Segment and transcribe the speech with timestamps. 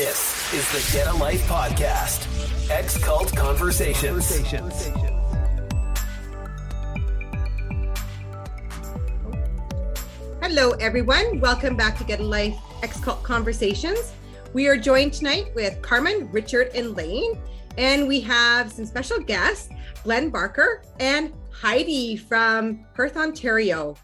[0.00, 2.26] This is the Get a Life podcast.
[2.70, 4.30] X Cult Conversations.
[10.40, 11.38] Hello, everyone.
[11.40, 14.14] Welcome back to Get a Life X Cult Conversations.
[14.54, 17.38] We are joined tonight with Carmen, Richard, and Lane.
[17.76, 19.68] And we have some special guests,
[20.02, 23.96] Glenn Barker and Heidi from Perth, Ontario.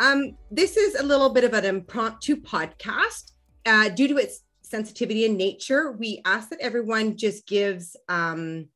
[0.00, 3.32] Um, this is a little bit of an impromptu podcast.
[3.66, 8.68] Uh, due to its sensitivity in nature, we ask that everyone just gives um,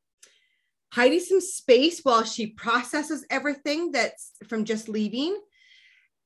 [0.91, 5.37] Heidi some space while she processes everything that's from just leaving.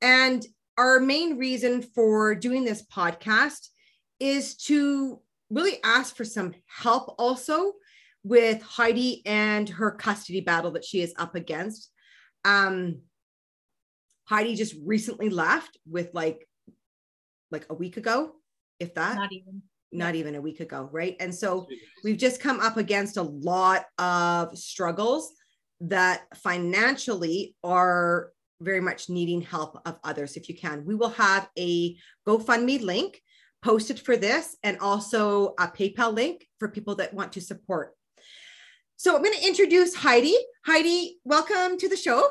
[0.02, 0.46] And
[0.78, 3.70] our main reason for doing this podcast
[4.20, 7.74] is to really ask for some help also
[8.24, 11.92] with Heidi and her custody battle that she is up against.
[12.44, 13.00] Um,
[14.26, 16.48] Heidi just recently left with like
[17.50, 18.34] like a week ago,
[18.80, 19.16] if that.
[19.16, 19.62] Not even.
[19.92, 21.16] Not even a week ago, right?
[21.22, 21.66] And so
[22.04, 25.32] we've just come up against a lot of struggles
[25.80, 30.84] that financially are very much needing help of others if you can.
[30.86, 31.96] We will have a
[32.28, 33.22] GoFundMe link
[33.64, 37.94] posted for this and also a PayPal link for people that want to support.
[38.98, 40.36] So I'm going to introduce Heidi.
[40.66, 42.30] Heidi, welcome to the show.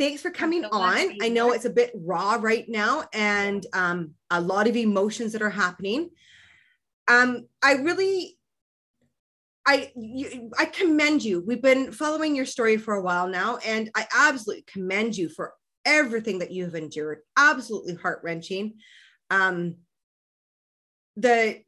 [0.00, 1.18] Thanks for coming so on.
[1.20, 5.42] I know it's a bit raw right now and um, a lot of emotions that
[5.42, 6.08] are happening.
[7.06, 8.38] Um, I really,
[9.66, 11.44] I you, I commend you.
[11.46, 15.52] We've been following your story for a while now, and I absolutely commend you for
[15.84, 17.18] everything that you have endured.
[17.36, 18.76] Absolutely heart wrenching.
[19.28, 19.76] Um,
[21.14, 21.60] the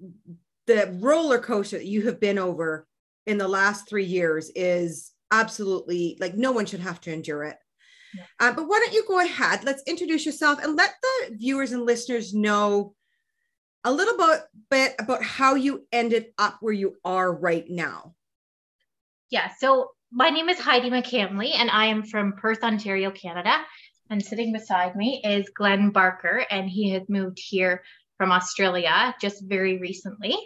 [0.67, 2.87] the roller coaster that you have been over
[3.27, 7.59] in the last three years is absolutely like no one should have to endure it.
[8.15, 8.25] Yeah.
[8.41, 9.65] Uh, but why don't you go ahead?
[9.65, 12.95] Let's introduce yourself and let the viewers and listeners know
[13.85, 18.15] a little bit, bit about how you ended up where you are right now.
[19.31, 19.51] Yeah.
[19.59, 23.65] So my name is Heidi McCamley, and I am from Perth, Ontario, Canada.
[24.11, 27.83] And sitting beside me is Glenn Barker, and he has moved here
[28.19, 30.37] from Australia just very recently.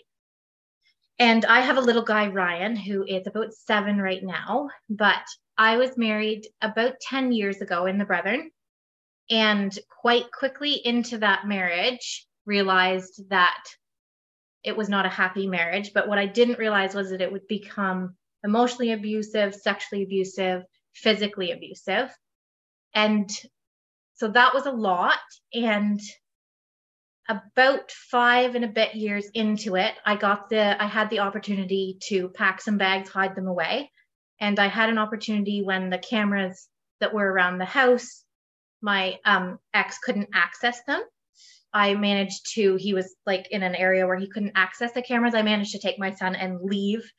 [1.18, 4.68] And I have a little guy, Ryan, who is about seven right now.
[4.88, 5.24] But
[5.58, 8.50] I was married about 10 years ago in the Brethren.
[9.30, 13.64] And quite quickly into that marriage, realized that
[14.62, 15.92] it was not a happy marriage.
[15.92, 20.62] But what I didn't realize was that it would become emotionally abusive, sexually abusive,
[20.94, 22.10] physically abusive.
[22.94, 23.28] And
[24.14, 25.18] so that was a lot.
[25.52, 26.00] And
[27.28, 31.98] about five and a bit years into it, I got the, I had the opportunity
[32.04, 33.90] to pack some bags, hide them away.
[34.40, 36.68] And I had an opportunity when the cameras
[37.00, 38.24] that were around the house,
[38.82, 41.02] my um, ex couldn't access them.
[41.72, 45.34] I managed to, he was like in an area where he couldn't access the cameras.
[45.34, 47.10] I managed to take my son and leave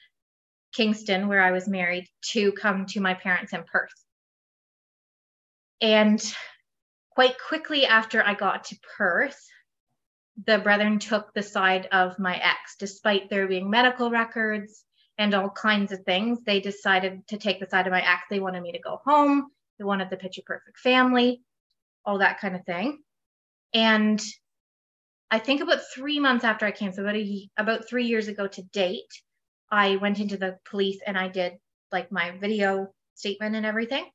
[0.73, 3.93] Kingston, where I was married, to come to my parents in Perth.
[5.81, 6.21] And
[7.11, 9.39] quite quickly after I got to Perth,
[10.45, 14.83] the brethren took the side of my ex, despite there being medical records
[15.17, 16.39] and all kinds of things.
[16.45, 18.23] They decided to take the side of my ex.
[18.29, 19.49] They wanted me to go home.
[19.77, 21.41] They wanted the picture perfect family,
[22.05, 22.99] all that kind of thing.
[23.73, 24.21] And
[25.29, 28.47] I think about three months after I came, so about a, about three years ago
[28.47, 29.11] to date,
[29.69, 31.53] I went into the police and I did
[31.91, 34.05] like my video statement and everything.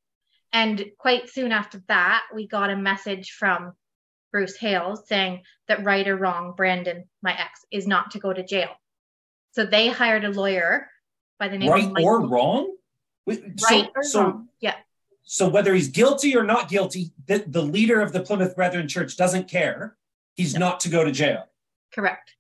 [0.52, 3.72] And quite soon after that, we got a message from
[4.32, 8.44] Bruce Hales saying that right or wrong, Brandon, my ex, is not to go to
[8.44, 8.70] jail.
[9.52, 10.88] So they hired a lawyer
[11.42, 12.08] by the name right of Michael.
[12.08, 12.76] or wrong.
[13.26, 14.48] Right so, or so, wrong.
[14.60, 14.76] Yeah.
[15.24, 19.16] so whether he's guilty or not guilty, the, the leader of the Plymouth Brethren Church
[19.16, 19.96] doesn't care.
[20.34, 21.48] He's not to go to jail.
[21.92, 22.30] Correct.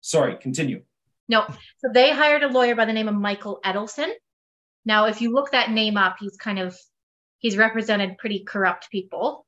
[0.00, 0.82] Sorry, continue.
[1.28, 1.46] No.
[1.78, 4.10] So they hired a lawyer by the name of Michael Edelson.
[4.84, 6.76] Now, if you look that name up, he's kind of
[7.38, 9.46] he's represented pretty corrupt people.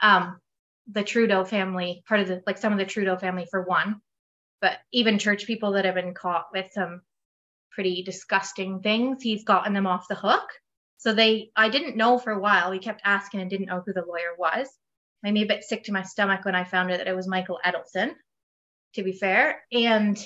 [0.00, 0.38] Um,
[0.92, 4.02] the Trudeau family, part of the like some of the Trudeau family for one,
[4.60, 7.00] but even church people that have been caught with some
[7.78, 10.48] pretty disgusting things, he's gotten them off the hook.
[10.96, 12.72] So they I didn't know for a while.
[12.72, 14.66] We kept asking and didn't know who the lawyer was.
[15.22, 17.28] Made me a bit sick to my stomach when I found out that it was
[17.28, 18.14] Michael Edelson,
[18.94, 19.62] to be fair.
[19.70, 20.18] And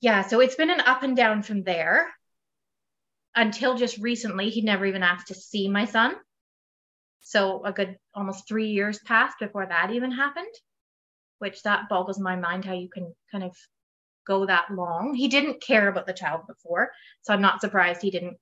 [0.00, 2.08] yeah, so it's been an up and down from there
[3.36, 4.48] until just recently.
[4.48, 6.14] He never even asked to see my son.
[7.20, 10.54] So a good almost three years passed before that even happened,
[11.40, 13.54] which that boggles my mind how you can kind of
[14.26, 15.14] go that long.
[15.14, 16.90] He didn't care about the child before,
[17.22, 18.38] so I'm not surprised he didn't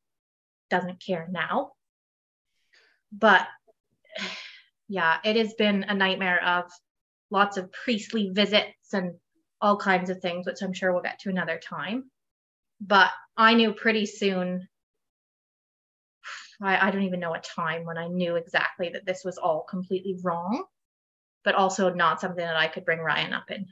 [0.70, 1.72] doesn't care now.
[3.12, 3.46] But
[4.88, 6.70] yeah, it has been a nightmare of
[7.30, 9.14] lots of priestly visits and
[9.60, 12.10] all kinds of things, which I'm sure we'll get to another time.
[12.80, 14.68] But I knew pretty soon.
[16.62, 19.64] I, I don't even know a time when I knew exactly that this was all
[19.68, 20.64] completely wrong,
[21.44, 23.66] but also not something that I could bring Ryan up in.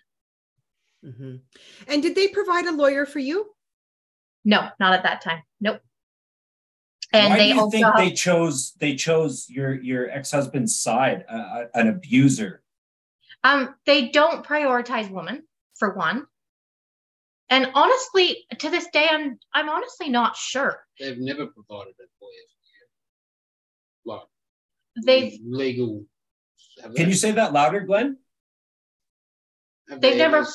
[1.05, 1.37] Mm-hmm.
[1.87, 3.47] And did they provide a lawyer for you?
[4.45, 5.43] No, not at that time.
[5.61, 5.81] Nope.
[7.13, 10.31] And Why they do you also think have- they chose they chose your your ex
[10.31, 12.63] husband's side, uh, an abuser?
[13.45, 15.45] Um, they don't prioritize women
[15.79, 16.27] for one.
[17.51, 20.85] And honestly, to this day, I'm I'm honestly not sure.
[21.01, 24.13] They've never provided a lawyer for you.
[24.13, 24.23] Like
[25.07, 26.05] They've legal.
[26.95, 28.19] Can you say that louder, Glenn?
[29.89, 30.51] They've they never- ever-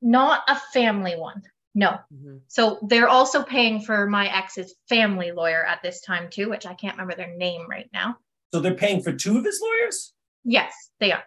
[0.00, 1.42] not a family one.
[1.74, 1.90] No.
[2.12, 2.38] Mm-hmm.
[2.48, 6.74] So they're also paying for my ex's family lawyer at this time too, which I
[6.74, 8.16] can't remember their name right now.
[8.52, 10.12] So they're paying for two of his lawyers?
[10.44, 11.22] Yes, they are.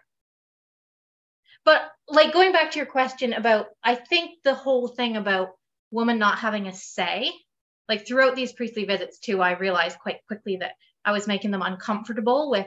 [1.64, 5.50] But like going back to your question about, I think the whole thing about
[5.90, 7.30] women not having a say,
[7.88, 10.72] like throughout these priestly visits too, I realized quite quickly that
[11.04, 12.66] I was making them uncomfortable with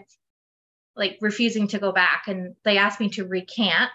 [0.96, 2.24] like refusing to go back.
[2.28, 3.92] And they asked me to recant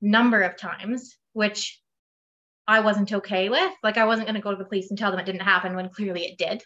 [0.00, 1.80] number of times, which
[2.66, 3.72] I wasn't okay with.
[3.82, 5.76] Like I wasn't going to go to the police and tell them it didn't happen
[5.76, 6.62] when clearly it did.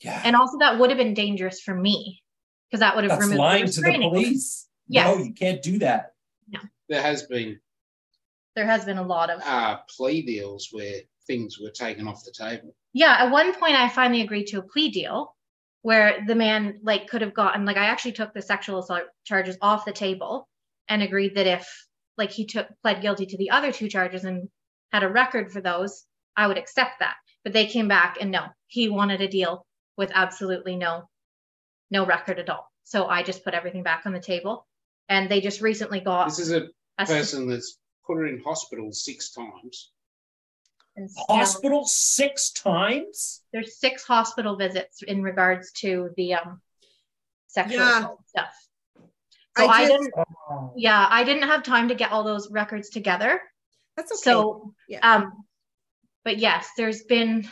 [0.00, 0.20] Yeah.
[0.24, 2.22] And also that would have been dangerous for me
[2.70, 4.68] because that would have That's removed lying the to the police.
[4.88, 5.16] Yes.
[5.16, 6.12] No, you can't do that.
[6.48, 6.60] No.
[6.88, 7.58] There has been
[8.54, 12.30] There has been a lot of uh, plea deals where things were taken off the
[12.30, 12.72] table.
[12.92, 15.34] yeah at one point i finally agreed to a plea deal
[15.82, 19.58] where the man like could have gotten like i actually took the sexual assault charges
[19.60, 20.48] off the table
[20.88, 21.85] and agreed that if
[22.18, 24.48] like he took pled guilty to the other two charges and
[24.92, 26.04] had a record for those
[26.36, 27.14] i would accept that
[27.44, 29.66] but they came back and no he wanted a deal
[29.96, 31.08] with absolutely no
[31.90, 34.66] no record at all so i just put everything back on the table
[35.08, 36.68] and they just recently got This is a
[37.04, 39.92] person that's put her in hospital six times.
[40.96, 43.42] and still- Hospital six times?
[43.52, 46.60] there's six hospital visits in regards to the um
[47.48, 47.98] sexual Yeah.
[47.98, 48.65] assault stuff.
[49.56, 50.14] So I I, didn't
[50.76, 53.40] yeah, I didn't have time to get all those records together.
[53.96, 54.30] That's okay.
[54.30, 55.14] So Yeah.
[55.14, 55.32] um
[56.24, 57.48] but yes, there's been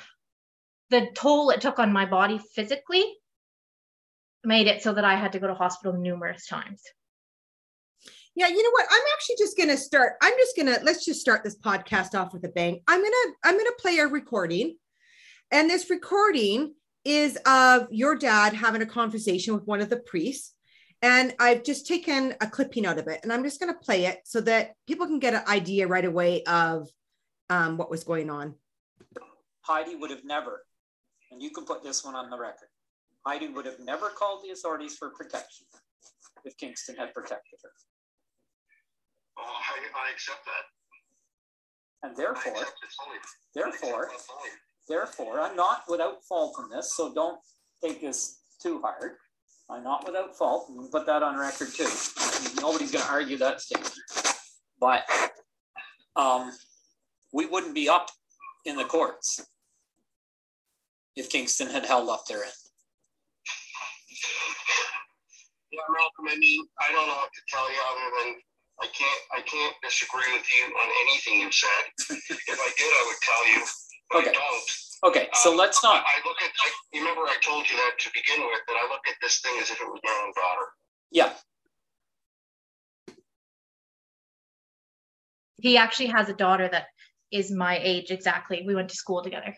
[0.90, 3.04] the toll it took on my body physically
[4.44, 6.82] made it so that I had to go to hospital numerous times.
[8.36, 8.86] Yeah, you know what?
[8.90, 10.14] I'm actually just gonna start.
[10.20, 12.80] I'm just gonna let's just start this podcast off with a bang.
[12.88, 14.76] I'm gonna I'm gonna play a recording,
[15.52, 16.74] and this recording
[17.04, 20.53] is of your dad having a conversation with one of the priests.
[21.04, 24.20] And I've just taken a clipping out of it, and I'm just gonna play it
[24.24, 26.88] so that people can get an idea right away of
[27.50, 28.54] um, what was going on.
[29.60, 30.64] Heidi would have never,
[31.30, 32.68] and you can put this one on the record,
[33.26, 35.66] Heidi would have never called the authorities for protection
[36.46, 37.70] if Kingston had protected her.
[39.36, 42.08] Oh, I, I accept that.
[42.08, 43.18] And therefore, accept it fully.
[43.54, 44.50] therefore, I accept that fully.
[44.88, 47.38] therefore, I'm not without fault in this, so don't
[47.82, 49.16] take this too hard.
[49.70, 51.88] I'm not without fault, and put that on record too.
[52.60, 53.94] Nobody's gonna argue that statement.
[54.78, 55.04] But,
[56.16, 56.52] um,
[57.32, 58.10] we wouldn't be up
[58.64, 59.44] in the courts
[61.16, 62.52] if Kingston had held up their end.
[65.72, 68.36] Yeah, Malcolm, I mean, I don't know what to tell you other than
[68.80, 71.84] I can't, I can't disagree with you on anything you said.
[72.10, 73.60] If I did, I would tell you,
[74.10, 74.30] but Okay.
[74.30, 74.70] I don't.
[75.02, 77.98] Okay, so Um, let's not, I, I look at, I, remember I told you that
[77.98, 80.32] to begin with, that I look at this thing as if it was my own
[80.34, 80.66] daughter.
[81.10, 81.32] yeah,
[85.60, 86.86] He actually has a daughter that
[87.32, 88.64] is my age exactly.
[88.66, 89.54] We went to school together.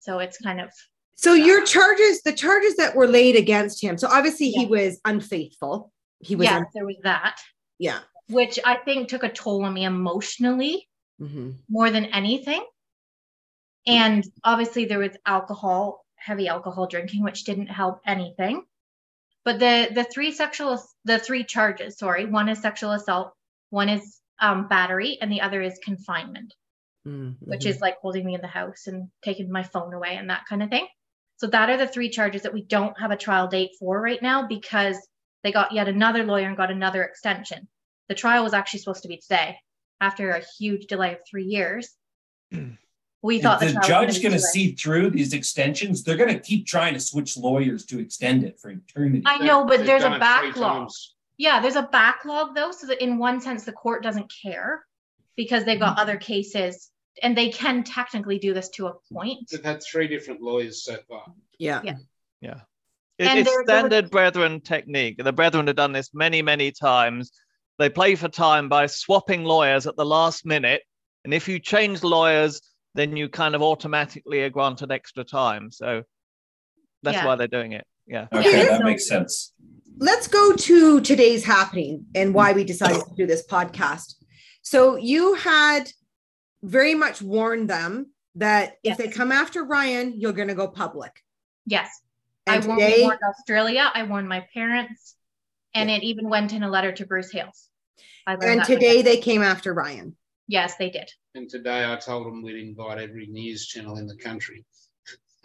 [0.00, 0.70] So it's kind of
[1.16, 3.98] So your charges, the charges that were laid against him.
[3.98, 5.92] So obviously he was unfaithful.
[6.20, 7.38] He was, yeah, un- there was that.
[7.78, 8.00] yeah.
[8.30, 10.88] which I think took a toll on me emotionally
[11.20, 11.56] Mhm.
[11.68, 12.64] more than anything.
[13.88, 18.64] And obviously, there was alcohol, heavy alcohol drinking, which didn't help anything.
[19.44, 23.32] But the the three sexual the three charges, sorry, one is sexual assault,
[23.70, 26.54] one is um, battery, and the other is confinement,
[27.06, 27.36] Mhm.
[27.40, 30.44] which is like holding me in the house and taking my phone away and that
[30.46, 30.86] kind of thing.
[31.36, 34.20] So that are the three charges that we don't have a trial date for right
[34.20, 34.98] now because
[35.42, 37.68] they got yet another lawyer and got another extension.
[38.08, 39.58] The trial was actually supposed to be today
[40.00, 41.96] after a huge delay of three years.
[43.22, 46.04] We Is thought the trial judge be going to see through these extensions?
[46.04, 49.24] They're going to keep trying to switch lawyers to extend it for eternity.
[49.26, 50.90] I know, but They've there's a backlog.
[51.36, 54.84] Yeah, there's a backlog though, so that in one sense the court doesn't care
[55.36, 56.00] because they've got mm-hmm.
[56.00, 56.90] other cases
[57.22, 59.48] and they can technically do this to a point.
[59.50, 61.24] They've had three different lawyers so far.
[61.58, 61.80] Yeah.
[61.84, 61.94] Yeah.
[62.40, 62.60] Yeah.
[63.18, 65.16] It- it's there- there was- standard brethren technique.
[65.18, 67.32] The brethren have done this many, many times.
[67.78, 70.82] they play for time by swapping lawyers at the last minute.
[71.24, 72.60] And if you change lawyers,
[72.94, 75.70] then you kind of automatically are granted extra time.
[75.70, 76.02] So
[77.02, 77.26] that's Yeah.
[77.26, 77.86] why they're doing it.
[78.06, 78.26] Yeah.
[78.32, 79.52] Okay, that makes sense.
[80.00, 84.14] let's go to today's happening and why we decided to do this podcast.
[84.62, 85.90] So you had
[86.62, 91.12] very much warned them that if they come after Ryan, you're going to go public.
[91.66, 91.90] Yes.
[92.46, 93.90] And I warned, today, warned Australia.
[93.92, 95.16] I warned my parents.
[95.74, 97.68] And it even went in a letter to Bruce Hales.
[98.26, 100.16] And today they came after Ryan.
[100.46, 101.10] Yes, they did.
[101.38, 104.64] And today I told them we'd invite every news channel in the country.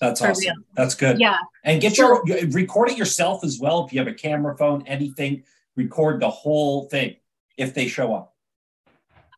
[0.00, 0.40] That's For awesome.
[0.40, 0.54] real.
[0.74, 1.20] That's good.
[1.20, 1.36] Yeah.
[1.64, 3.84] And get So- your record it yourself as well.
[3.84, 5.42] If you have a camera phone, anything,
[5.76, 7.16] record the whole thing
[7.58, 8.34] if they show up.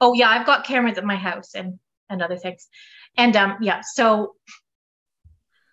[0.01, 2.69] Oh yeah, I've got cameras at my house and and other things.
[3.19, 4.37] And um yeah, so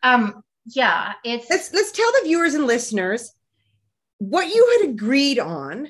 [0.01, 3.31] um yeah, it's Let's let's tell the viewers and listeners
[4.17, 5.89] what you had agreed on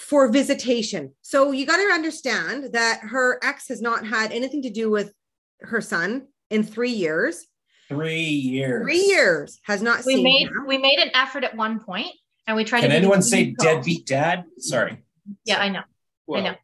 [0.00, 1.12] for visitation.
[1.22, 5.12] So you got to understand that her ex has not had anything to do with
[5.60, 7.46] her son in 3 years.
[7.88, 8.82] Three years.
[8.82, 10.66] 3 years has not we seen made him.
[10.66, 12.08] we made an effort at one point
[12.46, 13.66] and we tried Can to do anyone say calls.
[13.66, 14.44] deadbeat dad?
[14.58, 14.98] Sorry.
[15.44, 15.82] Yeah, I know.
[16.26, 16.54] Well, know.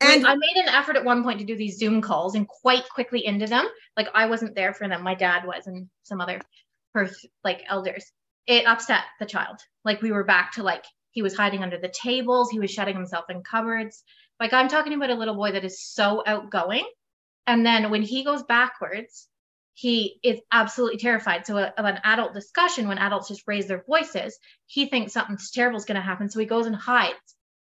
[0.00, 2.46] And And I made an effort at one point to do these Zoom calls and
[2.46, 3.66] quite quickly into them.
[3.96, 5.02] Like I wasn't there for them.
[5.02, 6.40] My dad was and some other
[6.94, 8.12] Perth like elders.
[8.46, 9.58] It upset the child.
[9.84, 10.84] Like we were back to like
[11.16, 14.04] he was hiding under the tables, he was shutting himself in cupboards.
[14.38, 16.84] Like I'm talking about a little boy that is so outgoing.
[17.46, 19.26] And then when he goes backwards,
[19.72, 21.46] he is absolutely terrified.
[21.46, 25.38] So, a, of an adult discussion, when adults just raise their voices, he thinks something
[25.54, 26.28] terrible is going to happen.
[26.28, 27.16] So, he goes and hides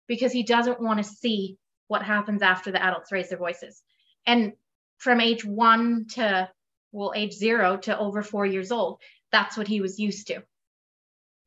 [0.08, 3.80] because he doesn't want to see what happens after the adults raise their voices.
[4.26, 4.54] And
[4.96, 6.50] from age one to,
[6.90, 8.98] well, age zero to over four years old,
[9.30, 10.42] that's what he was used to.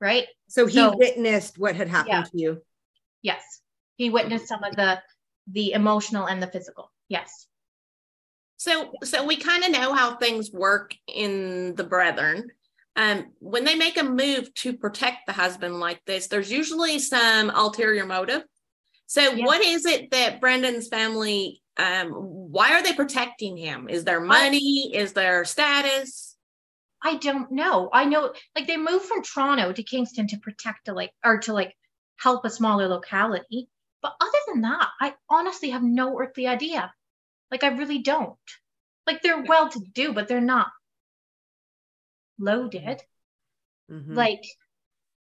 [0.02, 0.28] Right?
[0.50, 2.24] so he so- witnessed what had happened Yeah.
[2.24, 2.62] to you.
[3.22, 3.44] Yes.
[3.98, 5.00] He witnessed some of the
[5.48, 6.92] the emotional and the physical.
[7.08, 7.48] Yes.
[8.58, 12.50] So, so we kind of know how things work in the Brethren.
[12.96, 17.50] Um, when they make a move to protect the husband like this, there's usually some
[17.50, 18.44] ulterior motive.
[19.08, 19.46] So, Yeah.
[19.46, 21.62] what is it that Brandon's family?
[21.78, 23.90] Um, why are they protecting him?
[23.90, 24.92] Is there money?
[24.94, 26.31] Is there status?
[27.04, 27.90] I don't know.
[27.92, 31.54] I know like they moved from Toronto to Kingston to protect a like or to
[31.54, 31.76] like
[32.18, 33.70] help a smaller locality.
[34.02, 36.94] But other than that, I honestly have no earthly idea.
[37.50, 38.38] Like I really don't.
[39.08, 40.68] Like they're well to do, but they're not
[42.40, 43.02] loaded.
[43.90, 44.16] Mhm.
[44.16, 44.44] Like,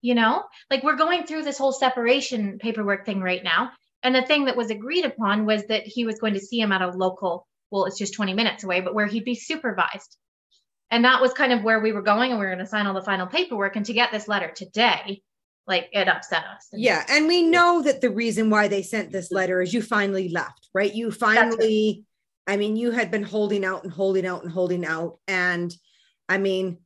[0.01, 3.71] you know, like we're going through this whole separation paperwork thing right now.
[4.03, 6.71] And the thing that was agreed upon was that he was going to see him
[6.71, 10.17] at a local, well, it's just 20 minutes away, but where he'd be supervised.
[10.91, 12.85] And that was kind of where we were going, and we were going to sign
[12.85, 13.75] all the final paperwork.
[13.75, 15.23] And to get this letter today,
[15.67, 16.67] like it upset us.
[16.71, 19.35] And- Yeah, and we know that the reason why they sent this mm-hmm.
[19.35, 20.93] letter is you finally left, right?
[20.93, 22.05] You finally,
[22.47, 25.17] I mean, you had been holding out and holding out and holding out.
[25.27, 25.75] And
[26.29, 26.77] I mean,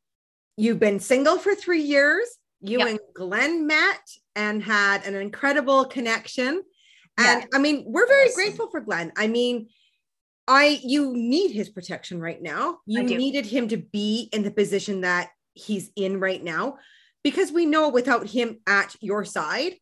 [0.56, 2.28] you've been single for three years.
[2.62, 2.88] You Yep.
[2.88, 6.64] and Glenn met and had an incredible connection.
[7.18, 7.46] And Yeah.
[7.54, 8.36] I mean, we're very Awesome.
[8.36, 9.12] grateful for Glenn.
[9.18, 9.70] I mean,
[10.50, 12.80] I you need his protection right now.
[12.88, 16.78] You needed him to be in the position that he's in right now
[17.24, 19.74] because we know without him at your side,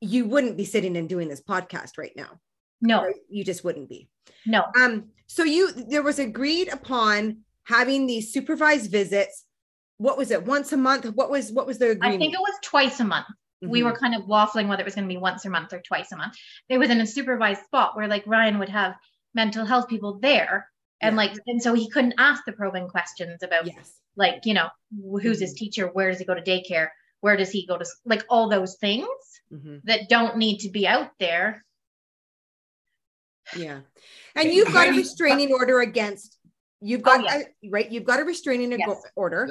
[0.00, 2.38] you wouldn't be sitting and doing this podcast right now.
[2.80, 3.14] No, right?
[3.28, 4.08] You just wouldn't be.
[4.46, 4.64] no.
[4.80, 9.44] Um, so you there was agreed upon having these supervised visits.
[9.98, 10.44] What was it?
[10.44, 11.06] Once a month?
[11.06, 12.14] What was what was the agreement?
[12.14, 13.26] I think it was twice a month.
[13.62, 13.84] We Mhm.
[13.86, 16.12] were kind of waffling whether it was going to be once a month or twice
[16.12, 16.34] a month.
[16.68, 18.94] It was in a supervised spot where like Ryan would have
[19.36, 20.68] mental health people there.
[21.00, 21.18] And Yeah.
[21.18, 24.00] like, and so he couldn't ask the probing questions about yes.
[24.16, 24.68] like, you know,
[25.22, 25.86] who's his teacher?
[25.88, 26.88] Where does he go to daycare?
[27.20, 29.06] Where does he go to, like all those things
[29.52, 29.82] Mhm.
[29.84, 31.64] that don't need to be out there.
[33.56, 33.80] Yeah.
[34.34, 36.38] And you've got a restraining order against
[36.80, 37.42] you've Oh, got yeah.
[37.64, 39.02] a- right, you've got a restraining Yes.
[39.14, 39.48] order.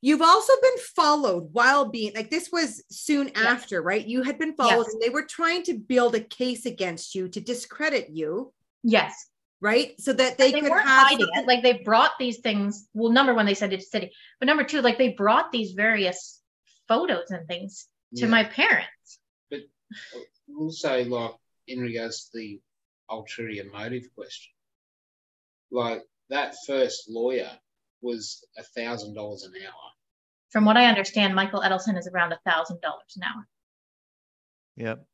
[0.00, 4.06] You've also been followed while being like this was soon after, right?
[4.06, 4.92] You had been followed Yes.
[4.94, 9.26] and they were trying to build a case against you to discredit you, Yes.
[9.60, 10.00] right?
[10.00, 11.46] So that they, They, could weren't have hiding it.
[11.46, 12.88] Like they brought these things.
[12.94, 15.72] Well, number one, they sent it to city, but number two, like they brought these
[15.72, 16.40] various
[16.88, 18.28] photos and things to Yeah.
[18.30, 19.18] my parents.
[19.50, 19.60] But
[20.58, 21.32] also like
[21.68, 22.60] in regards to the
[23.10, 24.52] ulterior motive question,
[25.70, 27.50] like that first lawyer
[28.00, 29.90] was a thousand dollars an hour.
[30.50, 33.46] From what I understand, Michael Edelson is around a thousand dollars an hour,
[34.76, 35.06] Yep.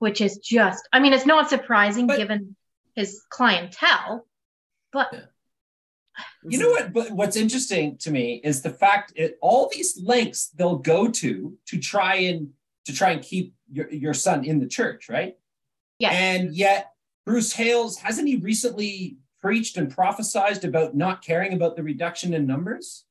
[0.00, 2.56] which is just, I mean, it's not surprising But- given
[2.94, 4.26] his clientele,
[4.92, 5.12] but
[6.44, 6.92] You know what?
[6.92, 11.56] But what's interesting to me is the fact it all these lengths they'll go to
[11.66, 12.50] to try and
[12.84, 15.36] to try and keep your, your son in the church, right?
[15.98, 16.10] Yeah.
[16.10, 16.90] And yet,
[17.24, 22.46] Bruce Hales, hasn't he recently preached and prophesied about not caring about the reduction in
[22.46, 23.04] numbers?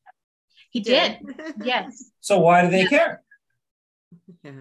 [0.69, 1.17] he did.
[1.63, 2.11] Yes.
[2.21, 2.87] So why do they Yeah.
[2.89, 3.23] care?
[4.43, 4.51] Yeah.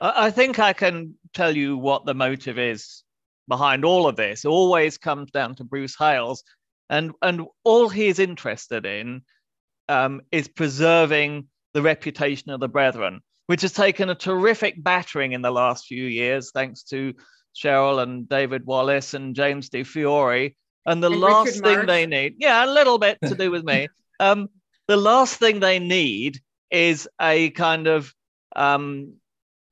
[0.00, 3.02] I I think I can tell you what the motive is
[3.48, 4.44] behind all of this.
[4.44, 6.42] Always comes down to Bruce Hales,
[6.88, 9.22] and and all he's interested in
[9.88, 15.42] um, is preserving the reputation of the Brethren, which has taken a terrific battering in
[15.42, 17.14] the last few years, thanks to
[17.54, 20.54] Cheryl and David Wallace and James De Fiore.
[20.84, 23.88] And the And last thing they need, yeah, a little bit to do with me.
[24.20, 24.50] Um,
[24.86, 26.38] the last thing they need
[26.70, 28.14] is a kind of
[28.54, 29.14] um,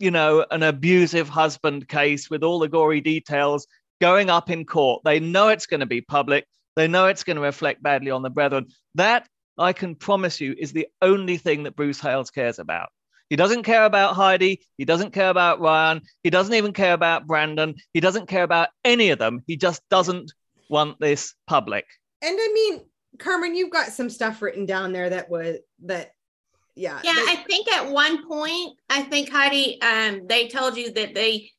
[0.01, 3.67] you know, an abusive husband case with all the gory details
[4.01, 5.03] going up in court.
[5.05, 6.47] They know it's going to be public.
[6.75, 8.69] They know it's going to reflect badly on the brethren.
[8.95, 9.29] That,
[9.59, 12.89] I can promise you, is the only thing that Bruce Hales cares about.
[13.29, 14.63] He doesn't care about Heidi.
[14.79, 16.01] He doesn't care about Ryan.
[16.23, 17.75] He doesn't even care about Brandon.
[17.93, 19.45] He doesn't care about any of them.
[19.47, 20.33] He just doesn't
[20.71, 21.85] want this public.
[22.23, 22.81] And I mean,
[23.19, 26.13] Carmen, you've got some stuff written down there that was that,
[26.75, 27.01] yeah.
[27.05, 31.15] Yeah, that- I think at one point, I think Heidi, um, they told you that
[31.15, 31.51] they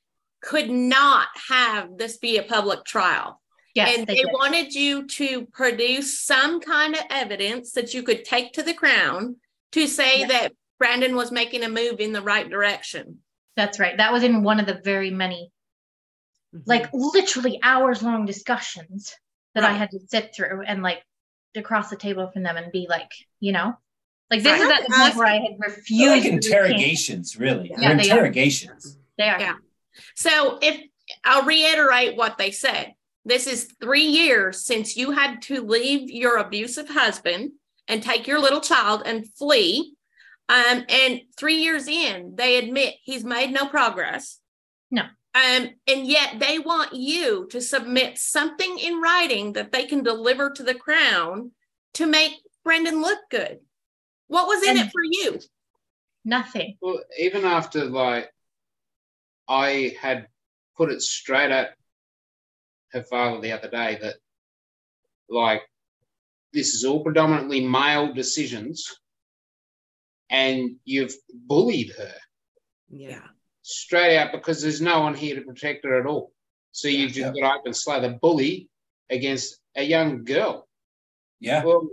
[0.41, 3.39] could not have this be a public trial.
[3.73, 3.97] Yes.
[3.97, 8.51] and they they wanted you to produce some kind of evidence that you could take
[8.53, 9.37] to the crown
[9.71, 10.27] to say Yeah.
[10.27, 13.19] that Brandon was making a move in the right direction.
[13.55, 13.95] That's right.
[13.95, 15.53] That was in one of the very many,
[16.53, 16.63] Mhm.
[16.65, 19.15] like literally hours long discussions
[19.55, 21.01] that I had to sit through and like
[21.55, 23.77] across the table from them and be like, you know,
[24.31, 24.61] like this Right.
[24.61, 26.07] is I at the to point where I had They're refused.
[26.11, 27.69] like interrogations, really.
[27.69, 28.13] Yeah, They're they are.
[28.15, 28.97] interrogations.
[29.17, 29.39] They are.
[29.39, 29.55] Yeah.
[30.15, 30.81] So if
[31.23, 32.93] I'll reiterate what they said,
[33.25, 37.51] this is three years since you had to leave your abusive husband
[37.87, 39.93] and take your little child and flee.
[40.49, 44.39] Um, and three years in, they admit he's made no progress.
[44.89, 45.03] No.
[45.33, 50.49] Um, and yet they want you to submit something in writing that they can deliver
[50.51, 51.51] to the crown
[51.93, 52.33] to make
[52.65, 53.59] Brandon look good.
[54.31, 55.41] What was in And- it for you?
[56.23, 56.77] Nothing.
[56.81, 58.31] Well, even after like
[59.49, 60.27] I had
[60.77, 61.75] put it straight at
[62.93, 64.15] her father the other day that
[65.27, 65.63] like
[66.53, 68.95] this is all predominantly male decisions
[70.29, 72.15] and you've bullied her
[72.89, 73.27] yeah.
[73.63, 76.31] straight out because there's no one here to protect her at all.
[76.71, 78.69] So you've just got to open slather bully
[79.09, 80.69] against a young girl.
[81.41, 81.65] Yeah.
[81.65, 81.89] Well,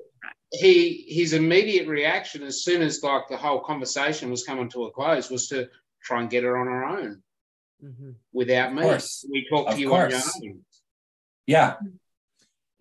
[0.53, 4.91] he his immediate reaction as soon as like the whole conversation was coming to a
[4.91, 5.69] close was to
[6.03, 7.23] try and get her on her own
[7.85, 8.15] Mhm.
[8.33, 8.83] without Of me.
[8.83, 9.27] course.
[9.31, 10.65] We talk Of to you on your own.
[11.47, 11.77] Yeah.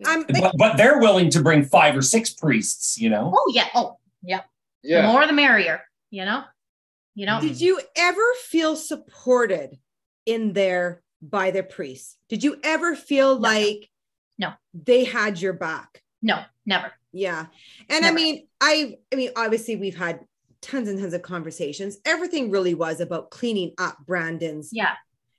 [0.06, 3.32] I'm, But, but they're willing to bring five or six priests, you know?
[3.36, 3.68] Oh yeah.
[3.74, 4.42] Oh yeah.
[4.82, 5.12] The Yeah.
[5.12, 5.82] more the merrier.
[6.10, 6.44] You know.
[7.14, 7.40] You know.
[7.40, 9.78] Did you ever feel supported
[10.24, 12.16] in there by the priests?
[12.28, 13.40] Did you ever feel No.
[13.40, 13.90] like
[14.38, 14.52] No.
[14.72, 16.02] they had your back?
[16.22, 16.44] No.
[16.64, 16.92] Never.
[17.12, 17.46] Yeah.
[17.88, 20.20] And I mean, I I mean, obviously we've had
[20.60, 21.98] tons and tons of conversations.
[22.04, 24.94] Everything really was about cleaning up Brandon's Yeah.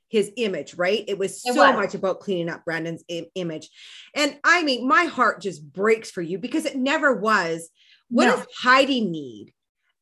[0.07, 1.03] his image, right?
[1.07, 1.75] It was It so was.
[1.75, 3.69] much about cleaning up Brandon's Im- image.
[4.15, 7.69] And I mean, my heart just breaks for you because it never was.
[8.09, 8.35] What No.
[8.37, 9.53] does Heidi need?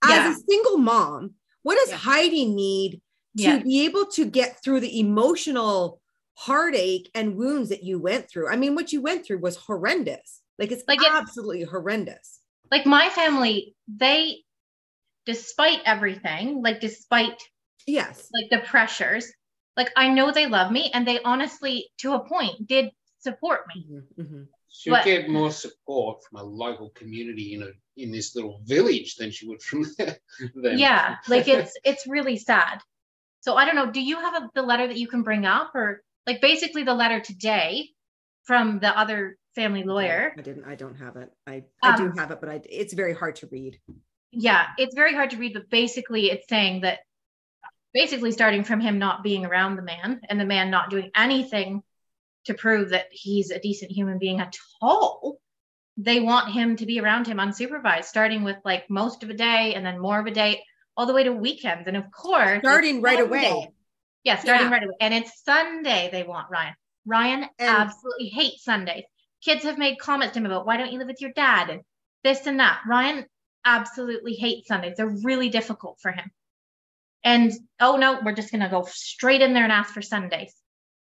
[0.03, 0.31] As Yeah.
[0.31, 1.97] a single mom, what does Yeah.
[1.97, 3.01] Heidi need
[3.37, 3.59] to Yeah.
[3.59, 5.99] be able to get through the emotional
[6.35, 8.47] heartache and wounds that you went through?
[8.47, 10.41] I mean, what you went through was horrendous.
[10.59, 12.39] Like it's Like it- absolutely horrendous.
[12.71, 14.43] like my family they
[15.25, 17.41] despite everything like despite
[17.85, 18.29] Yes.
[18.33, 19.25] like the pressures
[19.77, 23.85] like i know they love me and they honestly to a point did support me
[23.89, 24.47] Mhm, mhm.
[24.69, 29.15] She'll But- get more support from a local community in a in this little village
[29.15, 30.77] than she would from them.
[30.77, 32.79] yeah like it's it's really sad
[33.41, 35.71] so i don't know do you have a, the letter that you can bring up
[35.73, 37.89] or like basically the letter today
[38.43, 40.65] from the other family lawyer I didn't.
[40.73, 41.29] I don't have it.
[41.53, 43.73] I I do Um, have it, but I, it's very hard to read.
[44.31, 46.97] yeah it's very hard to read but basically it's saying that
[47.99, 51.81] basically starting from him not being around the man and the man not doing anything
[52.47, 55.39] to prove that he's a decent human being at all
[56.09, 59.73] they want him to be around him unsupervised starting with like most of a day
[59.75, 60.61] and then more of a day
[60.95, 63.49] all the way to weekends and of course Starting right Sunday.
[63.49, 63.71] away.
[64.23, 64.73] yeah starting Yeah.
[64.75, 69.05] right away and it's sunday they want ryan ryan And- absolutely hates sundays
[69.47, 71.81] kids have made comments to him about why don't you live with your dad and
[72.23, 73.25] this and that ryan
[73.67, 74.95] absolutely hates Sundays.
[74.95, 76.31] They're really difficult for him.
[77.23, 80.53] And oh no, we're just gonna go straight in there and ask for Sundays.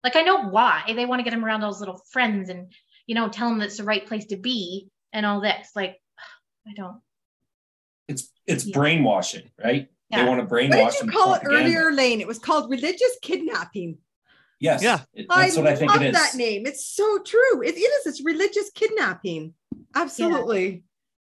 [0.02, 0.82] Like I know why.
[0.94, 2.72] They want to get him around all his little friends and
[3.06, 5.70] you know, tell him that's the right place to be and all this.
[5.74, 5.96] Like
[6.66, 7.00] I don't.
[8.08, 8.74] It's it's Yeah.
[8.76, 9.88] brainwashing, right?
[10.10, 10.24] Yeah.
[10.24, 10.70] They want to brainwash.
[10.70, 11.14] What brainwash did you them.
[11.14, 12.20] call it earlier, Lane?
[12.20, 13.98] It was called religious kidnapping.
[14.60, 14.82] Yes.
[14.82, 15.00] Yeah.
[15.14, 16.12] it- That's I what I think love it is.
[16.14, 16.66] that name.
[16.66, 17.62] It's so true.
[17.62, 18.06] It, it is.
[18.06, 19.54] It's religious kidnapping.
[19.94, 20.82] Absolutely.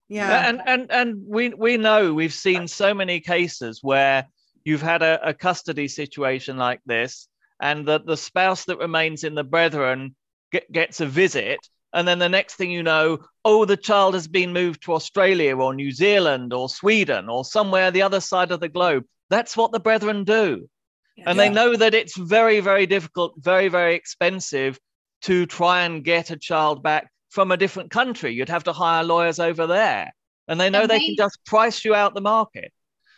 [0.10, 0.50] Yeah.
[0.50, 4.28] and and and we we know we've seen so many cases where
[4.64, 7.28] you've had a, a custody situation like this
[7.62, 10.16] and that the spouse that remains in the brethren
[10.52, 11.60] get, gets a visit
[11.94, 15.56] and then the next thing you know oh the child has been moved to australia
[15.56, 19.72] or new zealand or sweden or somewhere the other side of the globe that's what
[19.72, 20.70] the brethren do
[21.18, 24.80] and they know that it's very very difficult very very expensive
[25.22, 28.34] to try and get a child back from a different country.
[28.34, 30.14] You'd have to hire lawyers over there.
[30.48, 32.72] And they know And they they- can just price you out the market.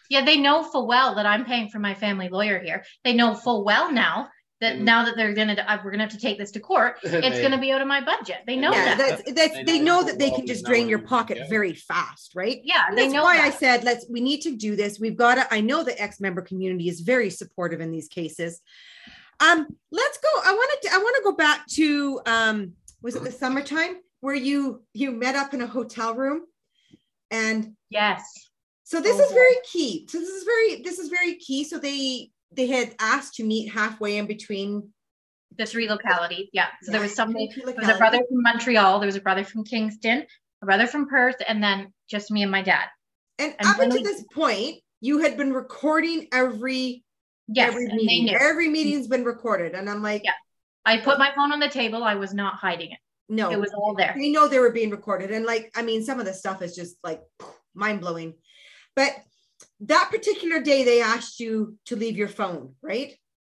[0.10, 2.86] Yeah, they know full well that I'm paying for my family lawyer here.
[3.04, 4.30] They know full well now
[4.62, 4.82] that Mm.
[4.82, 6.98] now that they're gonna, uh, we're gonna have to take this to court.
[7.04, 8.38] It's They- gonna be out of my budget.
[8.48, 8.98] They know yeah, that.
[8.98, 11.48] that's, that's, They they know know that they can just drain your pocket yeah.
[11.50, 12.62] very fast, right?
[12.64, 15.00] Yeah, they that's know why I said let's we need to do this.
[15.00, 15.54] We've got to.
[15.54, 18.62] I know the ex-member community is very supportive in these cases.
[19.42, 20.30] Um, let's go.
[20.46, 24.36] I wanted to I want to go back to um was it the summertime where
[24.36, 26.42] you you met up in a hotel room
[27.30, 28.22] and Yes.
[28.84, 30.08] so this Oh, is very key.
[30.10, 31.64] So this is very this is very key.
[31.66, 34.90] So they they had asked to meet halfway in between
[35.58, 36.50] The three localities.
[36.52, 36.68] Yeah.
[36.84, 39.44] So there was Yeah, somebody, there was a brother from Montreal, there was a brother
[39.46, 40.26] from Kingston,
[40.62, 42.86] a brother from Perth, and then just me and my dad.
[43.40, 47.04] And, And up until we- this point, you had been recording every
[47.48, 47.70] Yes.
[47.70, 48.36] every meeting.
[48.36, 50.32] Every meeting's been recorded, and I'm like, Yeah.
[50.86, 52.04] I put my phone on the table.
[52.04, 53.00] I was not hiding it.
[53.30, 54.14] no, It was all there.
[54.18, 56.76] they know they were being recorded, and like, I mean, some of the stuff is
[56.76, 57.22] just like
[57.74, 58.34] mind blowing.
[58.96, 59.12] But
[59.82, 63.14] that particular day, they asked you to leave your phone, right?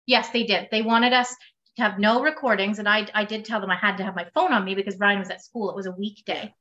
[0.06, 0.68] Yes, they did.
[0.70, 1.34] They wanted us
[1.76, 4.26] to have no recordings, and I I did tell them I had to have my
[4.34, 5.70] phone on me because Ryan was at school.
[5.70, 6.54] It was a weekday.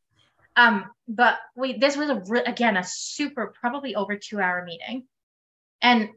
[0.58, 5.06] Um, but we this was a re- again a super probably over two hour meeting,
[5.82, 6.10] and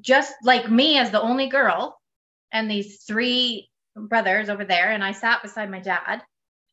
[0.00, 2.00] just like me as the only girl,
[2.52, 6.22] and these three brothers over there, and I sat beside my dad.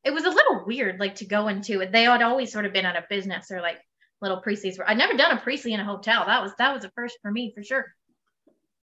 [0.04, 1.91] It was a little weird, like to go into it.
[1.91, 3.78] They had always sort of been at a business or like
[4.21, 4.77] little priesties.
[4.86, 6.23] I'd never done a priestly in a hotel.
[6.25, 7.93] That was that was a first for me for sure.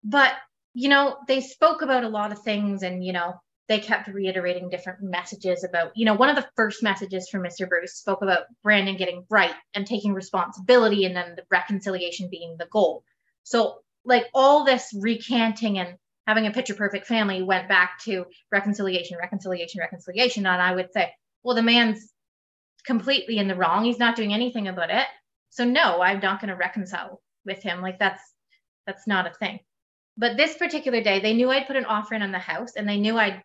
[0.03, 0.35] But
[0.75, 4.69] you know, they spoke about a lot of things and, you know, they kept reiterating
[4.69, 7.67] different messages about, you know, one of the first messages from Mr.
[7.67, 12.67] Bruce spoke about Brandon getting right and taking responsibility and then the reconciliation being the
[12.67, 13.05] goal.
[13.45, 19.17] So, like, all this recanting and having a picture perfect family went back to reconciliation,
[19.17, 20.45] reconciliation, reconciliation.
[20.45, 21.11] And I would say,
[21.43, 22.13] well, the man's
[22.85, 23.85] completely in the wrong.
[23.85, 25.07] He's not doing anything about it.
[25.51, 27.81] So, no, I'm not going to reconcile with him.
[27.81, 28.23] Like, that's
[28.87, 29.61] that's not a thing.
[30.17, 32.89] But this particular day, they knew I'd put an offer in on the house and
[32.89, 33.43] they knew I'd,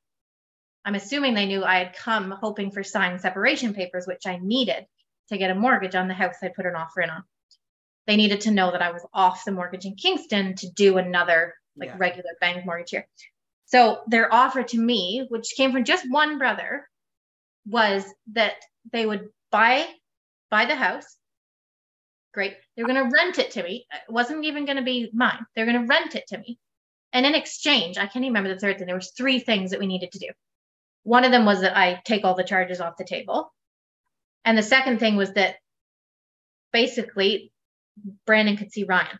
[0.85, 4.85] I'm assuming they knew I had come hoping for signed separation papers, which I needed
[5.29, 7.23] to get a mortgage on the house I'd put an offer in on.
[8.05, 11.55] They needed to know that I was off the mortgage in Kingston to do another
[11.77, 11.97] like Yeah.
[11.97, 13.07] regular bank mortgage here.
[13.65, 16.87] So their offer to me, which came from just one brother,
[17.65, 18.55] was that
[18.91, 19.85] they would buy
[20.49, 21.17] buy the house.
[22.33, 22.55] Great.
[22.75, 23.85] They're going to rent it to me.
[23.91, 25.45] It wasn't even going to be mine.
[25.55, 26.59] They're going to rent it to me.
[27.11, 28.85] And in exchange, I can't even remember the third thing.
[28.85, 30.27] There was three things that we needed to do.
[31.03, 33.51] One of them was that I take all the charges off the table.
[34.45, 35.55] And the second thing was that
[36.71, 37.51] basically
[38.25, 39.19] Brandon could see Ryan.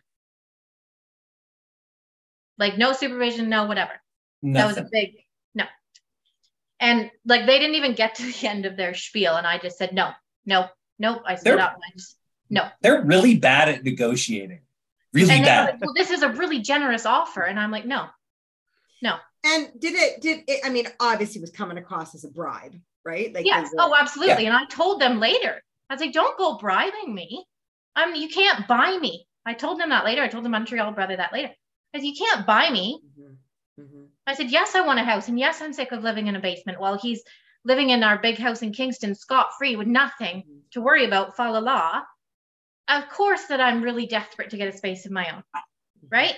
[2.58, 3.92] Like no supervision, no whatever.
[4.42, 5.16] That was a big.
[6.80, 9.76] And like they didn't even get to the end of their spiel, and I just
[9.78, 10.10] said no,
[10.46, 10.66] no,
[10.98, 11.22] nope.
[11.26, 12.16] I stood up and I just
[12.48, 12.66] no.
[12.80, 14.60] They're really bad at negotiating.
[15.12, 15.64] Really and bad.
[15.74, 18.06] like, well, this is a really generous offer, and I'm like, no,
[19.02, 19.16] no.
[19.44, 20.20] And did it?
[20.20, 20.60] Did it?
[20.64, 23.34] I mean, obviously, it was coming across as a bribe, right?
[23.34, 23.70] Like, Yes.
[23.70, 24.46] they were- Oh, absolutely.
[24.46, 25.60] And I told them later.
[25.88, 27.44] I was like, don't go bribing me.
[27.96, 29.26] Um, you can't buy me.
[29.44, 30.22] I told them that later.
[30.22, 31.50] I told the Montreal brother that later.
[31.92, 33.00] Because you can't buy me.
[33.18, 33.36] Mhm,
[33.80, 34.06] mhm.
[34.26, 35.28] I said, yes, I want a house.
[35.28, 37.22] And yes, I'm sick of living in a basement while he's
[37.64, 40.58] living in our big house in Kingston, scot free with nothing mm-hmm.
[40.72, 42.02] to worry about, follow law.
[42.88, 45.42] Of course, that I'm really desperate to get a space of my own.
[45.42, 46.06] Mm-hmm.
[46.10, 46.34] Right.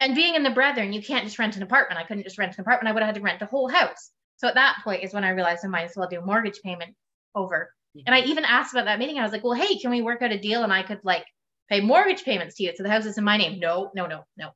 [0.00, 2.00] And being in the Brethren, you can't just rent an apartment.
[2.00, 2.88] I couldn't just rent an apartment.
[2.88, 4.10] I would have had to rent a whole house.
[4.36, 6.60] So at that point is when I realized I might as well do a mortgage
[6.62, 6.94] payment
[7.34, 7.72] over.
[7.96, 8.04] Mm-hmm.
[8.06, 9.18] And I even asked about that meeting.
[9.18, 11.24] I was like, well, hey, can we work out a deal and I could like
[11.70, 12.72] pay mortgage payments to you?
[12.74, 13.60] So the house is in my name.
[13.60, 14.50] No, no, no, no.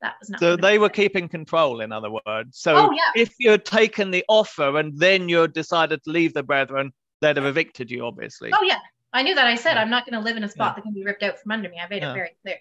[0.00, 0.40] That was not.
[0.40, 2.58] So they were keeping control, in other words.
[2.58, 3.20] So Oh, yeah.
[3.22, 6.92] if you had taken the offer and then you had decided to leave the brethren,
[7.20, 8.50] they'd have evicted you, obviously.
[8.54, 8.78] Oh yeah,
[9.12, 9.46] I knew that.
[9.46, 9.82] I said Yeah.
[9.82, 10.74] I'm not going to live in a spot Yeah.
[10.76, 11.78] that can be ripped out from under me.
[11.82, 12.12] I made Yeah.
[12.12, 12.56] it very clear.